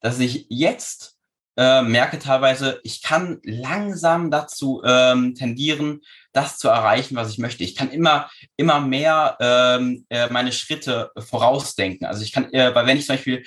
[0.00, 1.18] dass ich jetzt
[1.56, 6.02] äh, merke teilweise, ich kann langsam dazu ähm, tendieren,
[6.34, 7.64] das zu erreichen, was ich möchte.
[7.64, 12.06] Ich kann immer, immer mehr ähm, äh, meine Schritte vorausdenken.
[12.06, 13.44] Also ich kann, äh, weil wenn ich zum Beispiel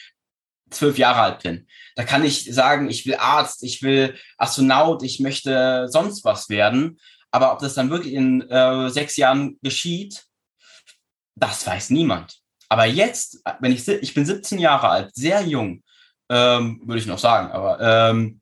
[0.69, 5.19] zwölf Jahre alt bin, da kann ich sagen, ich will Arzt, ich will Astronaut, ich
[5.19, 6.99] möchte sonst was werden.
[7.29, 10.23] Aber ob das dann wirklich in äh, sechs Jahren geschieht,
[11.35, 12.39] das weiß niemand.
[12.69, 15.83] Aber jetzt, wenn ich, ich bin 17 Jahre alt, sehr jung,
[16.29, 18.41] ähm, würde ich noch sagen, aber ähm,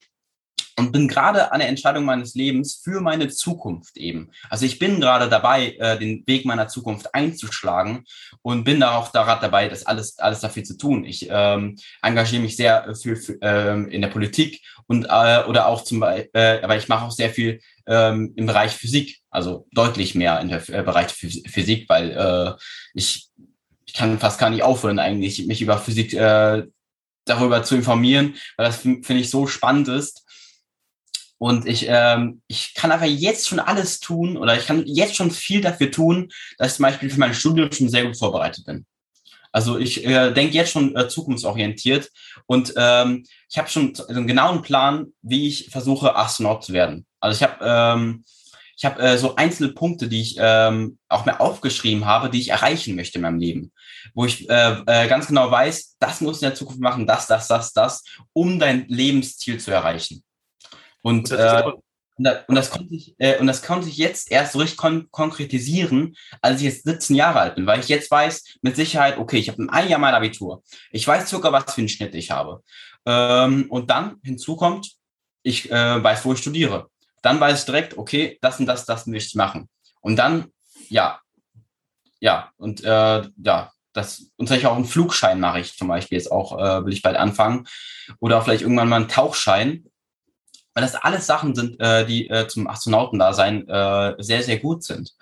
[0.78, 4.32] und bin gerade an der Entscheidung meines Lebens für meine Zukunft eben.
[4.49, 8.03] Also ich bin gerade dabei, äh, den Weg meiner Zukunft einzuschlagen
[8.41, 11.05] und bin da auch gerade dabei, das alles, alles dafür zu tun.
[11.05, 15.84] Ich ähm, engagiere mich sehr für, für ähm, in der Politik und äh, oder auch
[15.84, 20.13] zum Beispiel, äh, aber ich mache auch sehr viel ähm, im Bereich Physik, also deutlich
[20.13, 22.61] mehr in der äh, Bereich Physik, weil äh,
[22.93, 23.30] ich
[23.88, 26.63] ich kann fast gar nicht aufhören eigentlich, mich über Physik äh,
[27.23, 30.24] darüber zu informieren, weil das finde ich so spannend ist
[31.38, 35.31] und ich, ähm, ich kann aber jetzt schon alles tun oder ich kann jetzt schon
[35.31, 38.86] viel dafür tun, dass ich zum Beispiel für mein Studium schon sehr gut vorbereitet bin.
[39.51, 42.11] Also ich äh, denke jetzt schon äh, zukunftsorientiert
[42.45, 47.05] und ähm, ich habe schon einen genauen Plan, wie ich versuche, Astronaut zu werden.
[47.19, 48.25] Also ich habe ähm,
[48.77, 52.49] ich habe äh, so einzelne Punkte, die ich ähm, auch mir aufgeschrieben habe, die ich
[52.49, 53.71] erreichen möchte in meinem Leben,
[54.13, 57.47] wo ich äh, äh, ganz genau weiß, das muss in der Zukunft machen, das, das,
[57.47, 60.23] das, das, um dein Lebensziel zu erreichen.
[61.06, 61.62] Und, äh,
[62.47, 66.16] und, das konnte ich, äh, und das konnte ich jetzt erst so richtig kon konkretisieren,
[66.41, 69.49] als ich jetzt 17 Jahre alt bin, weil ich jetzt weiß mit Sicherheit, okay, ich
[69.49, 70.64] habe in einem Jahr mein Abitur.
[70.89, 72.64] Ich weiß sogar, was für einen Schnitt ich habe.
[73.06, 74.93] Ähm, und dann hinzu kommt,
[75.43, 76.89] ich äh, weiß, wo ich studiere.
[77.22, 79.70] Dann weiß ich direkt, okay, das und das, das möchte ich machen.
[80.01, 80.45] Und dann,
[80.89, 81.20] ja,
[82.20, 86.32] ja, und äh, ja, das, und vielleicht auch einen Flugschein mache ich zum Beispiel jetzt
[86.32, 87.68] auch, äh, will ich bald anfangen.
[88.20, 89.86] Oder vielleicht irgendwann mal einen Tauchschein
[90.76, 95.13] weil das alles Sachen sind, äh, die äh, zum Astronautendasein äh, sehr, sehr gut sind.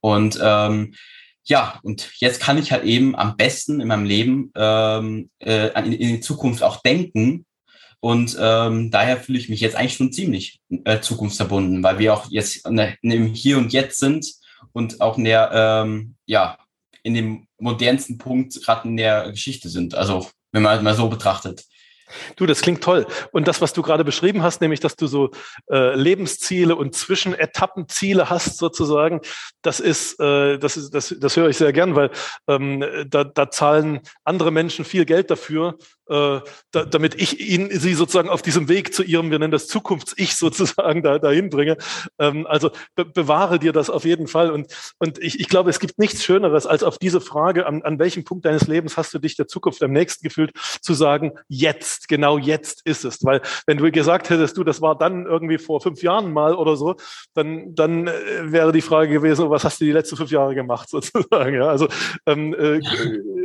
[0.00, 0.94] Und ähm,
[1.44, 5.92] ja, und jetzt kann ich halt eben am besten in meinem Leben ähm, äh, in,
[5.94, 7.46] in die Zukunft auch denken.
[8.00, 12.30] Und ähm, daher fühle ich mich jetzt eigentlich schon ziemlich äh, zukunftsverbunden, weil wir auch
[12.30, 14.30] jetzt der, in dem Hier und Jetzt sind
[14.72, 16.58] und auch in der, ähm, ja,
[17.02, 19.94] in dem modernsten Punkt gerade in der Geschichte sind.
[19.94, 21.64] Also wenn man halt mal so betrachtet.
[22.36, 23.06] Du, das klingt toll.
[23.32, 25.30] Und das, was du gerade beschrieben hast, nämlich, dass du so
[25.70, 29.20] äh, Lebensziele und Zwischenetappenziele hast, sozusagen,
[29.62, 32.10] das ist, äh, das ist, das, das höre ich sehr gern, weil
[32.46, 35.76] ähm, da, da zahlen andere Menschen viel Geld dafür,
[36.08, 36.40] äh,
[36.70, 40.36] da, damit ich ihn, sie sozusagen auf diesem Weg zu ihrem, wir nennen das Zukunfts-Ich
[40.36, 41.76] sozusagen da, dahin bringe.
[42.18, 44.50] Ähm, also be bewahre dir das auf jeden Fall.
[44.50, 47.98] Und, und ich, ich glaube, es gibt nichts Schöneres, als auf diese Frage, an, an
[47.98, 51.97] welchem Punkt deines Lebens hast du dich der Zukunft am nächsten gefühlt, zu sagen, jetzt,
[52.06, 53.22] genau jetzt ist es.
[53.24, 56.76] Weil wenn du gesagt hättest, du, das war dann irgendwie vor fünf Jahren mal oder
[56.76, 56.96] so,
[57.34, 58.12] dann, dann äh,
[58.52, 61.54] wäre die Frage gewesen, was hast du die letzten fünf Jahre gemacht sozusagen.
[61.54, 61.86] Ja, also
[62.24, 62.80] ähm, äh,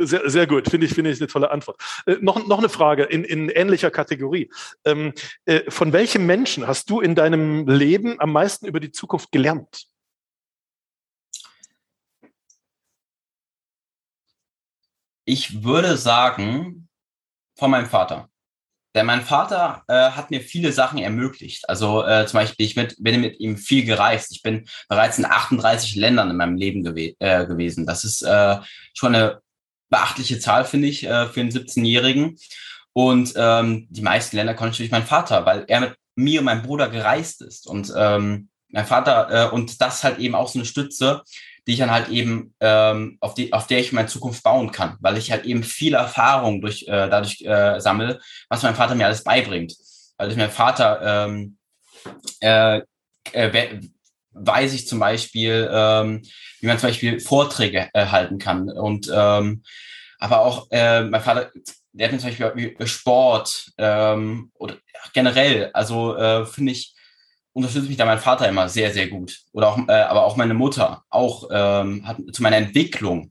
[0.00, 1.78] sehr, sehr gut, finde ich, finde ich eine tolle Antwort.
[2.06, 4.48] Äh, noch, noch noch eine Frage in, in ähnlicher Kategorie.
[4.84, 5.12] Ähm,
[5.44, 9.88] äh, von welchem Menschen hast du in deinem Leben am meisten über die Zukunft gelernt?
[15.24, 16.88] Ich würde sagen,
[17.58, 18.30] von meinem Vater.
[18.94, 21.68] Denn mein Vater äh, hat mir viele Sachen ermöglicht.
[21.68, 24.30] Also äh, zum Beispiel, ich mit, bin mit ihm viel gereist.
[24.30, 27.86] Ich bin bereits in 38 Ländern in meinem Leben gew äh, gewesen.
[27.86, 28.58] Das ist äh,
[28.94, 29.40] schon eine
[29.90, 32.38] beachtliche Zahl, finde ich, äh, für einen 17-Jährigen.
[32.92, 36.46] Und ähm, die meisten Länder konnte ich durch meinen Vater, weil er mit mir und
[36.46, 37.66] meinem Bruder gereist ist.
[37.66, 41.22] Und ähm, mein Vater, äh, und das halt eben auch so eine Stütze,
[41.66, 44.96] die ich dann halt eben, ähm, auf, die, auf der ich meine Zukunft bauen kann,
[45.00, 49.06] weil ich halt eben viel Erfahrung durch, äh, dadurch äh, sammle, was mein Vater mir
[49.06, 49.74] alles beibringt.
[50.16, 51.56] Weil durch meinen Vater ähm,
[52.40, 52.80] äh,
[53.32, 53.80] äh,
[54.32, 56.22] weiß ich zum Beispiel, ähm,
[56.60, 58.68] wie man zum Beispiel Vorträge äh, halten kann.
[58.70, 59.62] Und ähm,
[60.18, 61.50] aber auch äh, mein Vater,
[61.92, 64.76] der hat mir zum Beispiel Sport ähm, oder
[65.12, 66.93] generell, also äh, finde ich,
[67.54, 69.38] unterstützt mich da mein Vater immer sehr, sehr gut.
[69.52, 73.30] Oder auch, äh, aber auch meine Mutter auch ähm, hat zu meiner Entwicklung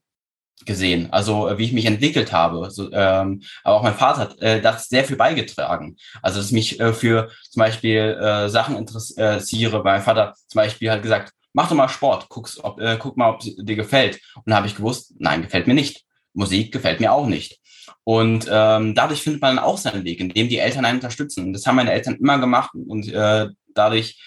[0.66, 2.72] gesehen, also äh, wie ich mich entwickelt habe.
[2.72, 5.98] So, ähm, aber auch mein Vater hat äh, das sehr viel beigetragen.
[6.22, 9.84] Also dass ich mich äh, für zum Beispiel äh, Sachen interessiere.
[9.84, 13.30] Mein Vater zum Beispiel hat gesagt, mach doch mal Sport, guck's, ob, äh, guck mal,
[13.30, 14.20] ob dir gefällt.
[14.36, 16.06] Und dann habe ich gewusst, nein, gefällt mir nicht.
[16.34, 17.60] Musik gefällt mir auch nicht.
[18.06, 21.46] Und ähm, dadurch findet man dann auch seinen Weg, indem die Eltern einen unterstützen.
[21.46, 24.20] Und das haben meine Eltern immer gemacht und äh, dadurch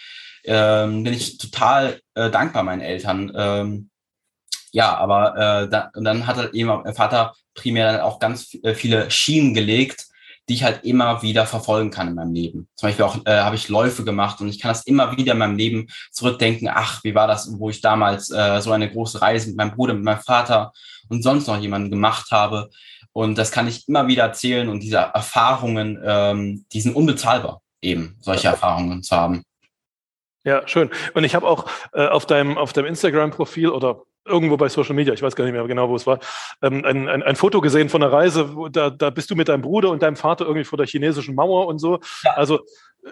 [0.44, 3.32] ähm, bin ich total äh, dankbar meinen Eltern.
[3.34, 3.90] Ähm,
[4.72, 8.54] ja, aber äh, da, und dann hat halt eben mein Vater primär dann auch ganz
[8.62, 10.06] äh, viele Schienen gelegt,
[10.48, 12.68] die ich halt immer wieder verfolgen kann in meinem Leben.
[12.76, 15.38] Zum Beispiel auch äh, habe ich Läufe gemacht und ich kann das immer wieder in
[15.38, 19.48] meinem Leben zurückdenken, ach, wie war das, wo ich damals äh, so eine große Reise
[19.48, 20.72] mit meinem Bruder, mit meinem Vater
[21.08, 22.70] und sonst noch jemanden gemacht habe.
[23.12, 28.16] Und das kann ich immer wieder erzählen und diese Erfahrungen, ähm, die sind unbezahlbar, eben
[28.20, 29.42] solche Erfahrungen zu haben.
[30.44, 30.90] Ja, schön.
[31.14, 35.14] Und ich habe auch äh, auf deinem, auf deinem Instagram-Profil oder irgendwo bei Social Media,
[35.14, 36.18] ich weiß gar nicht mehr genau, wo es war,
[36.62, 39.48] ähm, ein, ein, ein Foto gesehen von einer Reise, wo, da, da bist du mit
[39.48, 42.00] deinem Bruder und deinem Vater irgendwie vor der chinesischen Mauer und so.
[42.24, 42.32] Ja.
[42.32, 42.60] Also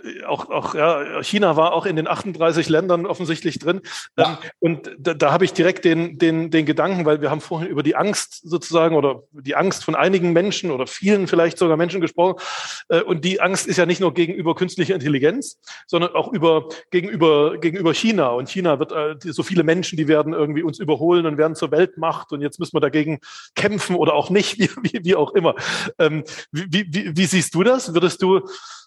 [0.03, 3.81] äh, auch, auch ja, China war auch in den 38 Ländern offensichtlich drin.
[4.17, 4.25] Ja.
[4.25, 7.69] Ähm, und da, da habe ich direkt den, den, den Gedanken, weil wir haben vorhin
[7.69, 12.01] über die Angst sozusagen oder die Angst von einigen Menschen oder vielen vielleicht sogar Menschen
[12.01, 12.41] gesprochen.
[12.89, 17.59] Äh, und die Angst ist ja nicht nur gegenüber künstlicher Intelligenz, sondern auch über, gegenüber,
[17.59, 18.29] gegenüber China.
[18.31, 21.71] Und China wird äh, so viele Menschen, die werden irgendwie uns überholen und werden zur
[21.71, 22.33] Weltmacht.
[22.33, 23.21] Und jetzt müssen wir dagegen
[23.55, 25.55] kämpfen oder auch nicht, wie, wie, wie auch immer.
[25.99, 27.95] Ähm, wie, wie, wie siehst du das?
[27.95, 28.41] Würdest du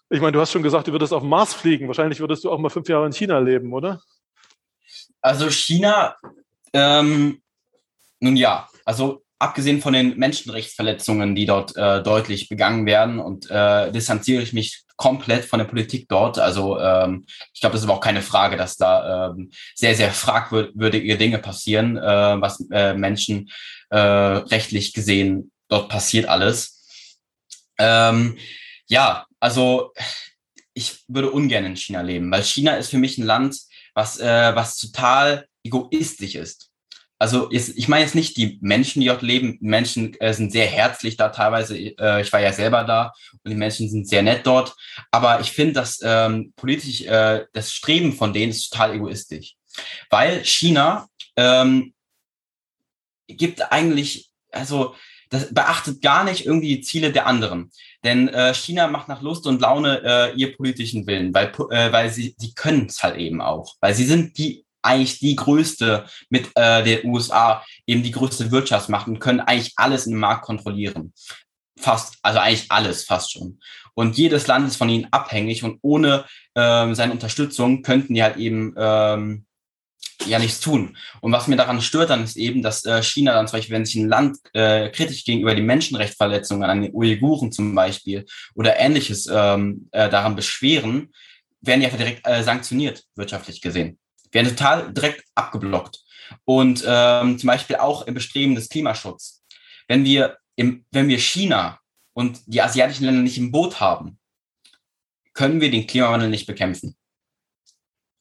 [0.10, 1.88] ich meine, du hast schon gesagt, du würdest auf dem Mars fliegen.
[1.88, 4.02] Wahrscheinlich würdest du auch mal fünf Jahre in China leben, oder?
[5.22, 6.16] Also China,
[6.72, 7.42] ähm,
[8.20, 13.92] nun ja, also abgesehen von den Menschenrechtsverletzungen, die dort äh, deutlich begangen werden und äh,
[13.92, 16.40] distanziere ich mich komplett von der Politik dort.
[16.40, 20.12] Also ähm, ich glaube, das ist aber auch keine Frage, dass da ähm, sehr, sehr
[20.12, 23.50] fragwürdige Dinge passieren, äh, was äh, Menschen
[23.90, 26.84] äh, rechtlich gesehen dort passiert alles.
[27.78, 28.38] Ähm,
[28.88, 29.94] ja, also
[30.74, 33.60] ich würde ungern in China leben, weil China ist für mich ein Land,
[33.94, 36.67] was, äh, was total egoistisch ist.
[37.20, 39.58] Also jetzt, ich meine jetzt nicht die Menschen, die dort leben.
[39.62, 41.78] Menschen äh, sind sehr herzlich da teilweise.
[41.78, 43.14] Äh, ich war ja selber da
[43.44, 44.76] und die Menschen sind sehr nett dort.
[45.12, 49.56] Aber ich finde, dass ähm, politisch äh, das Streben von denen ist total egoistisch,
[50.10, 51.94] weil China ähm,
[53.28, 54.96] gibt eigentlich also
[55.30, 57.72] das beachtet gar nicht irgendwie die Ziele der anderen.
[58.04, 62.10] Denn äh, China macht nach Lust und Laune äh, ihr politischen Willen, weil, äh, weil
[62.10, 63.76] sie, sie können es halt eben auch.
[63.82, 69.08] Weil sie sind die eigentlich die größte mit äh, der USA, eben die größte Wirtschaftsmacht
[69.08, 71.14] und können eigentlich alles im Markt kontrollieren.
[71.80, 73.60] Fast, also eigentlich alles fast schon.
[73.94, 76.26] Und jedes Land ist von ihnen abhängig und ohne
[76.56, 79.46] ähm, seine Unterstützung könnten die halt eben ähm,
[80.26, 80.98] ja nichts tun.
[81.22, 83.86] Und was mir daran stört, dann ist eben, dass äh, China dann zum Beispiel, wenn
[83.86, 88.26] sich ein Land äh, kritisch gegenüber den Menschenrechtsverletzungen an den Uiguren zum Beispiel
[88.56, 91.14] oder ähnliches ähm, äh, daran beschweren,
[91.62, 94.00] werden die einfach direkt äh, sanktioniert, wirtschaftlich gesehen.
[94.32, 96.00] Werden total direkt abgeblockt.
[96.46, 99.44] Und ähm, zum Beispiel auch im Bestreben des Klimaschutzes.
[99.88, 101.80] Wenn wir, im, wenn wir China
[102.14, 104.20] und die asiatischen Länder nicht im Boot haben,
[105.34, 106.98] können wir den Klimawandel nicht bekämpfen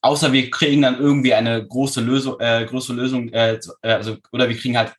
[0.01, 4.47] außer wir kriegen dann irgendwie eine große Lösung, äh, große Lösung, äh, äh, also oder
[4.49, 4.93] wir kriegen halt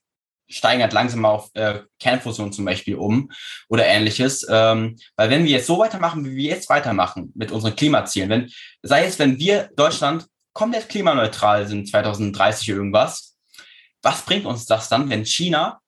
[0.50, 3.30] steigen halt langsam auf äh, Kernfusion zum Beispiel um
[3.68, 4.46] oder ähnliches.
[4.48, 8.50] Ähm, weil wenn wir jetzt so weitermachen, wie wir jetzt weitermachen mit unseren Klimazielen, wenn,
[8.82, 10.26] sei es, wenn wir Deutschland
[10.58, 13.38] komplett klimaneutral sind, 2030 irgendwas,
[14.02, 15.80] was bringt uns das dann, wenn China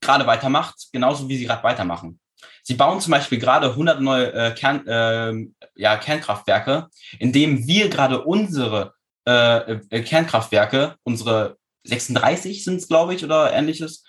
[0.00, 2.20] gerade weitermacht, genauso wie sie gerade weitermachen?
[2.62, 5.34] Sie bauen zum Beispiel gerade 100 neue äh, Kern, äh,
[5.74, 6.86] ja, Kernkraftwerke,
[7.18, 8.94] indem wir gerade unsere
[9.26, 14.04] äh, äh Kernkraftwerke, unsere 36 sind es, glaube ich, oder ähnliches,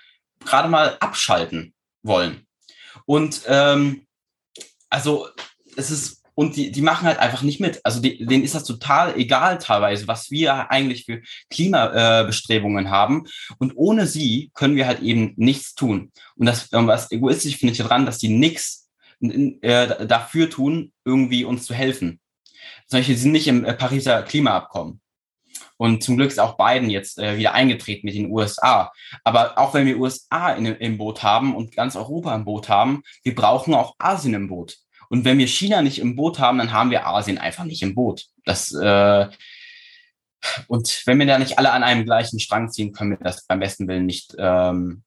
[0.45, 1.73] gerade mal abschalten
[2.03, 2.45] wollen.
[3.07, 4.05] Und ähm,
[4.91, 5.29] also
[5.75, 7.81] es ist und die, die machen halt einfach nicht mit.
[7.83, 13.25] Also die, denen ist das total egal teilweise, was wir eigentlich für Klimabestrebungen äh, haben.
[13.57, 16.13] Und ohne sie können wir halt eben nichts tun.
[16.37, 21.65] Und das, was egoistisch finde ich daran, dass die nichts äh, dafür tun, irgendwie uns
[21.65, 22.21] zu helfen.
[22.87, 25.01] Zum Beispiel, sie sind nicht im äh, Pariser Klimaabkommen.
[25.75, 28.93] Und zum Glück ist auch Biden jetzt äh, wieder eingetreten mit den USA.
[29.25, 33.03] Aber auch wenn wir USA in, im Boot haben und ganz Europa im Boot haben,
[33.23, 34.77] wir brauchen auch Asien im Boot.
[35.09, 37.95] Und wenn wir China nicht im Boot haben, dann haben wir Asien einfach nicht im
[37.95, 38.25] Boot.
[38.45, 39.27] Das, äh,
[40.67, 43.59] und wenn wir da nicht alle an einem gleichen Strang ziehen, können wir das beim
[43.59, 45.03] besten Willen nicht, ähm,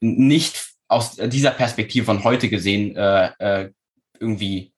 [0.00, 3.70] nicht aus dieser Perspektive von heute gesehen äh, äh,
[4.18, 4.72] irgendwie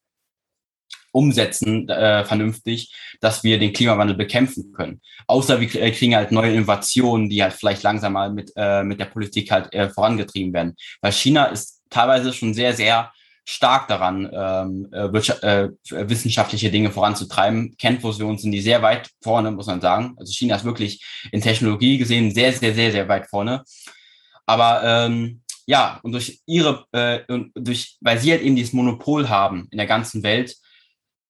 [1.12, 5.00] umsetzen, äh, vernünftig, dass wir den Klimawandel bekämpfen können.
[5.26, 9.00] Außer wir äh, kriegen halt neue Innovationen, die halt vielleicht langsam mal mit, äh, mit
[9.00, 10.76] der Politik halt äh, vorangetrieben werden.
[11.00, 13.12] Weil China ist teilweise schon sehr, sehr
[13.48, 17.76] stark daran, ähm, äh, äh, wissenschaftliche Dinge voranzutreiben.
[17.78, 20.16] Kernfusion sind die sehr weit vorne, muss man sagen.
[20.18, 23.62] Also China ist wirklich in Technologie gesehen sehr, sehr, sehr, sehr weit vorne.
[24.46, 29.28] Aber ähm, ja, und durch ihre, äh, und durch, weil sie halt eben dieses Monopol
[29.28, 30.56] haben in der ganzen Welt,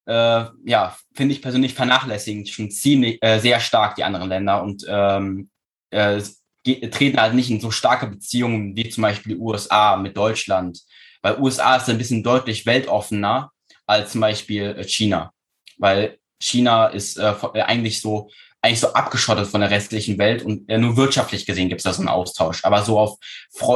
[0.06, 4.86] äh, ja, finde ich persönlich vernachlässigen schon ziemlich äh, sehr stark die anderen Länder und
[4.88, 5.50] ähm,
[5.90, 6.22] äh,
[6.64, 10.80] treten halt nicht in so starke Beziehungen wie zum Beispiel die USA mit Deutschland
[11.26, 13.50] weil USA ist ein bisschen deutlich weltoffener
[13.84, 15.32] als zum Beispiel äh, China.
[15.76, 18.30] Weil China ist äh, äh, eigentlich so
[18.62, 21.92] eigentlich so abgeschottet von der restlichen Welt und äh, nur wirtschaftlich gesehen gibt es da
[21.92, 22.64] so einen Austausch.
[22.64, 23.18] Aber so auf,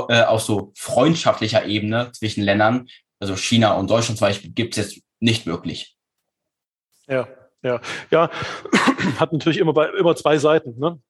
[0.09, 2.89] äh, auf so freundschaftlicher Ebene zwischen Ländern,
[3.19, 5.97] also China und Deutschland zum Beispiel, gibt es jetzt nicht wirklich.
[7.09, 7.27] Ja,
[7.63, 7.81] ja,
[8.13, 8.31] ja,
[9.19, 10.79] hat natürlich immer, bei, immer zwei Seiten.
[10.79, 11.01] Ne?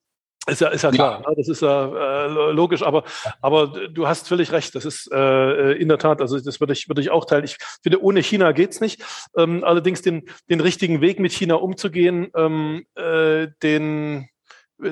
[0.49, 1.29] Ist ja, ist ja klar, ja.
[1.29, 1.37] Ne?
[1.37, 3.05] das ist ja äh, logisch, aber,
[3.43, 6.89] aber du hast völlig recht, das ist äh, in der Tat, also das würde ich,
[6.89, 7.45] würde ich auch teilen.
[7.45, 9.03] Ich finde, ohne China geht's nicht.
[9.37, 14.30] Ähm, allerdings den, den richtigen Weg mit China umzugehen, ähm, äh, den,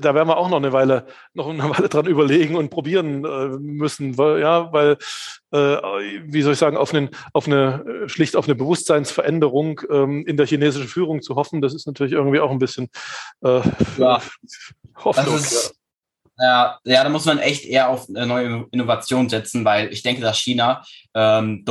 [0.00, 3.48] da werden wir auch noch eine Weile, noch eine Weile dran überlegen und probieren äh,
[3.58, 4.98] müssen, weil, ja, weil,
[5.52, 5.76] äh,
[6.24, 10.46] wie soll ich sagen, auf, einen, auf eine, schlicht auf eine Bewusstseinsveränderung ähm, in der
[10.46, 12.88] chinesischen Führung zu hoffen, das ist natürlich irgendwie auch ein bisschen
[13.42, 13.60] äh,
[13.98, 14.20] ja.
[14.96, 15.36] Hoffnung.
[15.36, 15.74] Ist,
[16.38, 16.78] ja.
[16.84, 20.38] ja, da muss man echt eher auf eine neue Innovation setzen, weil ich denke, dass
[20.38, 20.84] China
[21.14, 21.64] ähm,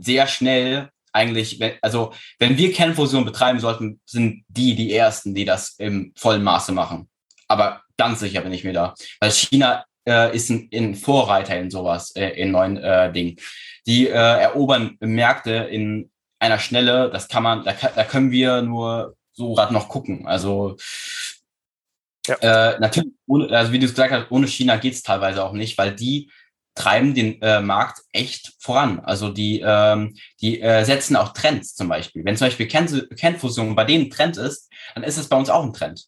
[0.00, 5.74] sehr schnell eigentlich, also wenn wir Kernfusion betreiben sollten, sind die die ersten, die das
[5.78, 7.08] im vollen Maße machen.
[7.52, 11.70] Aber ganz sicher bin ich mir da, weil China äh, ist ein, ein, Vorreiter in
[11.70, 13.36] sowas, äh, in neuen äh, Dingen.
[13.86, 19.16] Die äh, erobern Märkte in einer Schnelle, das kann man, da, da können wir nur
[19.32, 20.26] so gerade noch gucken.
[20.26, 20.76] Also
[22.26, 22.36] ja.
[22.36, 25.76] Äh, natürlich, ohne, also wie du es gesagt hast, ohne China geht's teilweise auch nicht,
[25.76, 26.30] weil die
[26.74, 29.00] treiben den äh, Markt echt voran.
[29.00, 32.24] Also die, ähm, die äh, setzen auch Trends zum Beispiel.
[32.24, 35.74] Wenn zum Beispiel Kernfusion bei denen Trend ist, dann ist es bei uns auch ein
[35.74, 36.06] Trend.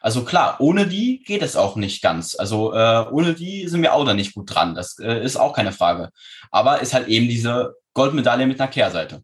[0.00, 2.34] Also klar, ohne die geht es auch nicht ganz.
[2.38, 4.74] Also äh, ohne die sind wir auch da nicht gut dran.
[4.74, 6.10] Das äh, ist auch keine Frage.
[6.50, 9.22] Aber ist halt eben diese Goldmedaille mit einer Kehrseite.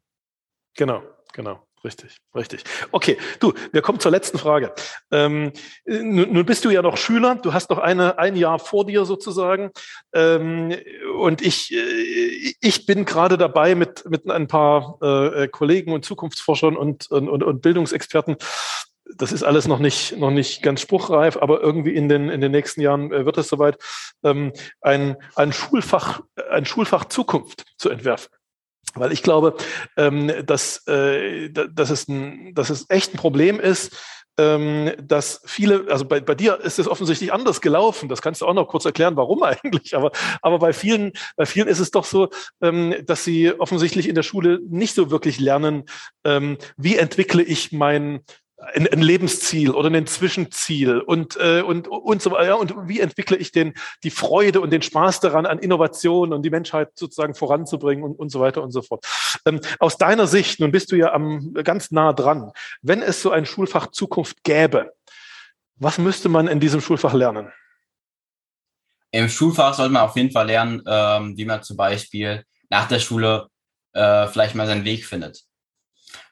[0.74, 1.02] Genau,
[1.32, 1.66] genau.
[1.86, 2.64] Richtig, richtig.
[2.90, 4.74] Okay, du, wir kommen zur letzten Frage.
[5.12, 5.52] Ähm,
[5.84, 9.04] nun, nun, bist du ja noch Schüler, du hast noch eine, ein Jahr vor dir
[9.04, 9.70] sozusagen.
[10.12, 10.74] Ähm,
[11.16, 16.76] und ich, äh, ich bin gerade dabei, mit, mit ein paar äh, Kollegen und Zukunftsforschern
[16.76, 18.36] und, und, und Bildungsexperten
[19.14, 22.52] das ist alles noch nicht, noch nicht ganz spruchreif, aber irgendwie in den, in den
[22.52, 23.78] nächsten Jahren äh, wird es soweit,
[24.24, 28.30] ähm, ein, ein Schulfach, ein Schulfach Zukunft zu entwerfen.
[28.94, 29.56] Weil ich glaube,
[29.96, 33.96] ähm, dass, äh, dass, es ein, dass es echt ein Problem ist,
[34.38, 38.08] ähm, dass viele, also bei, bei dir ist es offensichtlich anders gelaufen.
[38.08, 39.96] Das kannst du auch noch kurz erklären, warum eigentlich.
[39.96, 42.28] Aber, aber bei vielen, bei vielen ist es doch so,
[42.60, 45.84] ähm, dass sie offensichtlich in der Schule nicht so wirklich lernen,
[46.24, 48.20] ähm, wie entwickle ich mein,
[48.58, 52.58] ein, ein Lebensziel oder ein Zwischenziel und, äh, und, und so weiter.
[52.58, 56.50] Und wie entwickle ich den, die Freude und den Spaß daran, an Innovation und die
[56.50, 59.04] Menschheit sozusagen voranzubringen und, und so weiter und so fort.
[59.44, 62.50] Ähm, aus deiner Sicht, nun bist du ja am, ganz nah dran,
[62.82, 64.92] wenn es so ein Schulfach Zukunft gäbe,
[65.76, 67.52] was müsste man in diesem Schulfach lernen?
[69.10, 72.98] Im Schulfach sollte man auf jeden Fall lernen, ähm, wie man zum Beispiel nach der
[72.98, 73.48] Schule
[73.92, 75.45] äh, vielleicht mal seinen Weg findet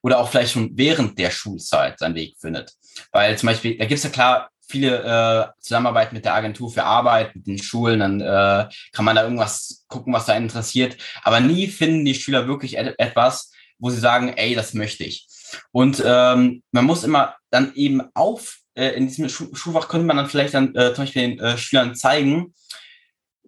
[0.05, 2.74] oder auch vielleicht schon während der Schulzeit seinen Weg findet.
[3.11, 6.84] Weil zum Beispiel, da gibt es ja klar viele äh, Zusammenarbeit mit der Agentur für
[6.84, 10.98] Arbeit, mit den Schulen, dann äh, kann man da irgendwas gucken, was da interessiert.
[11.22, 15.26] Aber nie finden die Schüler wirklich et etwas, wo sie sagen, ey, das möchte ich.
[15.72, 20.18] Und ähm, man muss immer dann eben auf, äh, in diesem Schu Schulfach könnte man
[20.18, 22.52] dann vielleicht dann äh, zum Beispiel den äh, Schülern zeigen,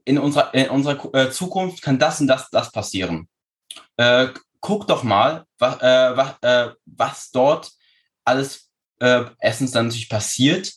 [0.07, 3.28] in unserer, in unserer äh, Zukunft kann das und das, das passieren.
[4.66, 7.70] Guck doch mal, was, äh, was, äh, was dort
[8.24, 10.72] alles äh, erstens dann natürlich passiert,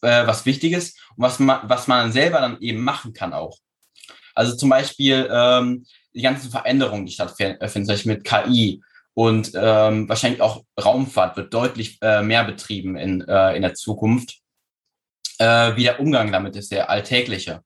[0.00, 3.58] äh, was wichtig ist und was man, was man selber dann eben machen kann auch.
[4.34, 8.82] Also zum Beispiel ähm, die ganzen Veränderungen, die stattfinden, zum mit KI
[9.14, 14.40] und ähm, wahrscheinlich auch Raumfahrt wird deutlich äh, mehr betrieben in, äh, in der Zukunft.
[15.38, 17.62] Äh, wie der Umgang damit ist, der alltägliche.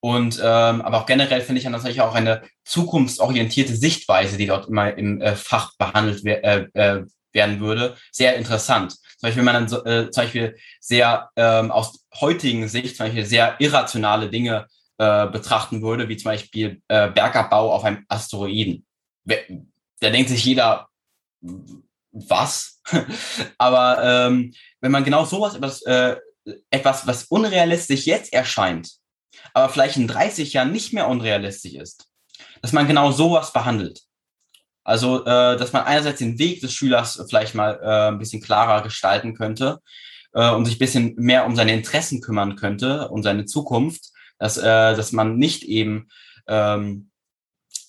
[0.00, 4.68] Und ähm, aber auch generell finde ich dann natürlich auch eine zukunftsorientierte Sichtweise, die dort
[4.68, 8.92] immer im äh, Fach behandelt äh, äh, werden würde, sehr interessant.
[8.92, 13.06] Zum Beispiel, wenn man dann so, äh, zum Beispiel sehr ähm, aus heutigen Sicht zum
[13.06, 14.66] Beispiel sehr irrationale Dinge
[14.98, 18.86] äh, betrachten würde, wie zum Beispiel äh, Bergabbau auf einem Asteroiden.
[19.24, 20.88] Da denkt sich jeder,
[22.12, 22.80] was?
[23.58, 26.16] aber ähm, wenn man genau sowas etwas, äh,
[26.70, 28.90] etwas, was unrealistisch jetzt erscheint,
[29.54, 32.08] aber vielleicht in 30 Jahren nicht mehr unrealistisch ist,
[32.62, 34.02] dass man genau sowas behandelt.
[34.84, 38.82] Also, äh, dass man einerseits den Weg des Schülers vielleicht mal äh, ein bisschen klarer
[38.82, 39.80] gestalten könnte
[40.32, 44.56] äh, und sich ein bisschen mehr um seine Interessen kümmern könnte und seine Zukunft, dass,
[44.56, 44.62] äh,
[44.96, 46.08] dass man nicht eben
[46.46, 47.10] ähm,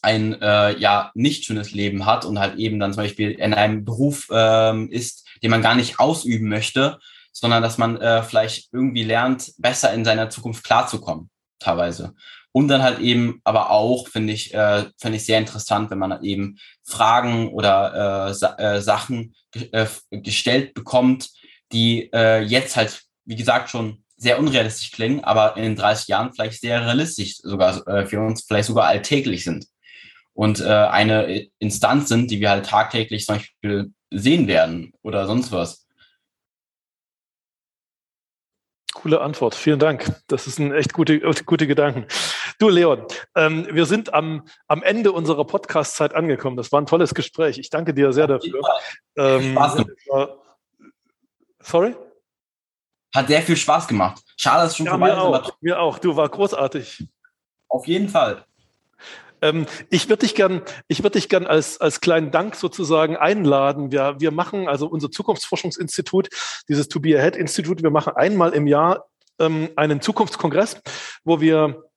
[0.02, 3.86] ein äh, ja nicht schönes Leben hat und halt eben dann zum Beispiel in einem
[3.86, 7.00] Beruf ähm, ist, den man gar nicht ausüben möchte,
[7.32, 11.30] sondern dass man äh, vielleicht irgendwie lernt, besser in seiner Zukunft klarzukommen
[11.60, 12.14] teilweise.
[12.51, 16.24] Und dann halt eben, aber auch finde ich, äh, finde ich sehr interessant, wenn man
[16.24, 19.36] eben Fragen oder äh, äh, Sachen
[19.72, 21.30] äh, gestellt bekommt,
[21.72, 26.60] die äh, jetzt halt, wie gesagt, schon sehr unrealistisch klingen, aber in 30 Jahren vielleicht
[26.60, 29.68] sehr realistisch sogar äh, für uns vielleicht sogar alltäglich sind.
[30.34, 35.51] Und äh, eine Instanz sind, die wir halt tagtäglich zum Beispiel sehen werden oder sonst
[35.51, 35.86] was.
[39.02, 39.56] Coole Antwort.
[39.56, 40.14] Vielen Dank.
[40.28, 42.06] Das ist ein echt gute, gute Gedanken.
[42.60, 46.58] Du, Leon, ähm, wir sind am, am Ende unserer Podcast-Zeit angekommen.
[46.58, 47.58] Das war ein tolles Gespräch.
[47.60, 48.60] Ich danke dir sehr dafür.
[49.16, 50.38] Ähm, war,
[51.62, 51.95] sorry?
[53.16, 54.22] Hat sehr viel Spaß gemacht.
[54.36, 55.20] Schade, dass es schon ja, vorbei mir ist.
[55.20, 56.00] Auch, mir auch.
[56.00, 57.08] Du war großartig.
[57.70, 58.43] Auf jeden Fall.
[59.42, 63.92] Ähm, ich würde dich gern, ich würde dich gern als, als kleinen Dank sozusagen einladen.
[63.92, 66.30] Wir, wir machen also unser Zukunftsforschungsinstitut,
[66.68, 69.06] dieses To Be Ahead Institut, wir machen einmal im Jahr
[69.40, 70.82] ähm, einen Zukunftskongress,
[71.24, 71.89] wo wir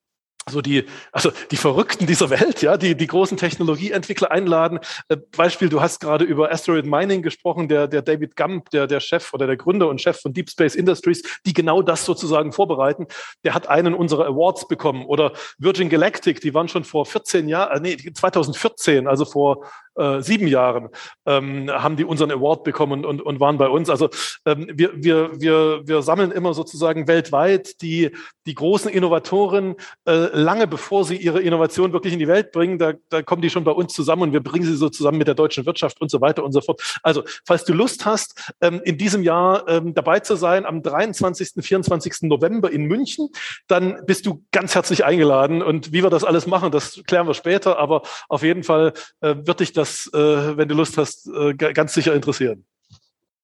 [0.51, 4.81] so die, also die Verrückten dieser Welt, ja, die, die großen Technologieentwickler einladen.
[5.09, 9.01] Äh, Beispiel, du hast gerade über Asteroid Mining gesprochen, der, der David Gump, der, der
[9.01, 13.07] Chef oder der Gründer und Chef von Deep Space Industries, die genau das sozusagen vorbereiten.
[13.45, 15.07] Der hat einen unserer Awards bekommen.
[15.07, 19.65] Oder Virgin Galactic, die waren schon vor 14 Jahren, äh, nee, 2014, also vor
[19.97, 20.89] äh, sieben Jahren
[21.27, 23.91] ähm, haben die unseren Award bekommen und, und, waren bei uns.
[23.91, 24.09] Also
[24.47, 28.11] ähm, wir, wir, wir, wir sammeln immer sozusagen weltweit die,
[28.47, 29.77] die großen Innovatoren
[30.07, 32.79] äh, lange bevor sie ihre Innovation wirklich in die Welt bringen.
[32.79, 35.27] Da, da kommen die schon bei uns zusammen und wir bringen sie so zusammen mit
[35.27, 36.81] der deutschen Wirtschaft und so weiter und so fort.
[37.03, 41.65] Also falls du Lust hast, ähm, in diesem Jahr ähm, dabei zu sein, am 23.,
[41.65, 42.23] 24.
[42.23, 43.29] November in München,
[43.69, 45.63] dann bist du ganz herzlich eingeladen.
[45.63, 47.79] Und wie wir das alles machen, das klären wir später.
[47.79, 51.55] Aber auf jeden Fall äh, wird dich das das, äh, wenn du Lust hast, äh,
[51.55, 52.65] ganz sicher interessieren.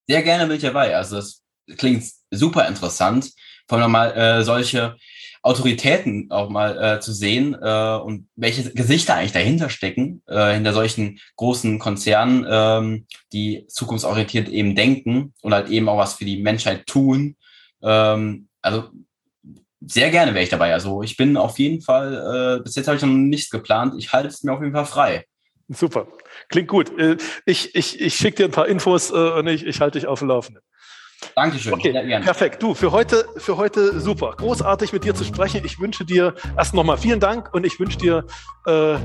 [0.06, 0.96] Sehr gerne bin ich dabei.
[0.96, 1.42] Also das
[1.76, 3.30] klingt super interessant,
[3.68, 4.96] vor allem mal äh, solche
[5.42, 10.72] Autoritäten auch mal äh, zu sehen äh, und welche Gesichter eigentlich dahinter stecken, äh, hinter
[10.72, 16.42] solchen großen Konzernen, ähm, die zukunftsorientiert eben denken und halt eben auch was für die
[16.42, 17.36] Menschheit tun.
[17.82, 18.88] Ähm, also
[19.80, 20.72] sehr gerne wäre ich dabei.
[20.72, 23.94] Also ich bin auf jeden Fall, äh, bis jetzt habe ich noch nichts geplant.
[23.96, 25.24] Ich halte es mir auf jeden Fall frei.
[25.68, 26.08] Super.
[26.48, 26.98] Klingt gut.
[26.98, 30.08] Äh, ich, ich, ich schicke dir ein paar Infos äh, und ich, ich halte dich
[30.08, 30.62] auf dem Laufenden.
[31.34, 31.74] Dankeschön.
[31.74, 32.62] Okay, perfekt.
[32.62, 34.34] Du, für heute, für heute super.
[34.36, 35.62] Großartig mit dir zu sprechen.
[35.64, 38.24] Ich wünsche dir erst nochmal vielen Dank und ich wünsche dir,
[38.66, 38.96] äh,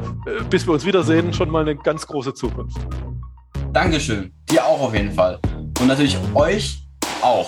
[0.49, 2.77] bis wir uns wiedersehen, schon mal eine ganz große Zukunft.
[3.71, 4.31] Dankeschön.
[4.49, 5.39] Dir auch auf jeden Fall.
[5.79, 6.83] Und natürlich euch
[7.21, 7.47] auch.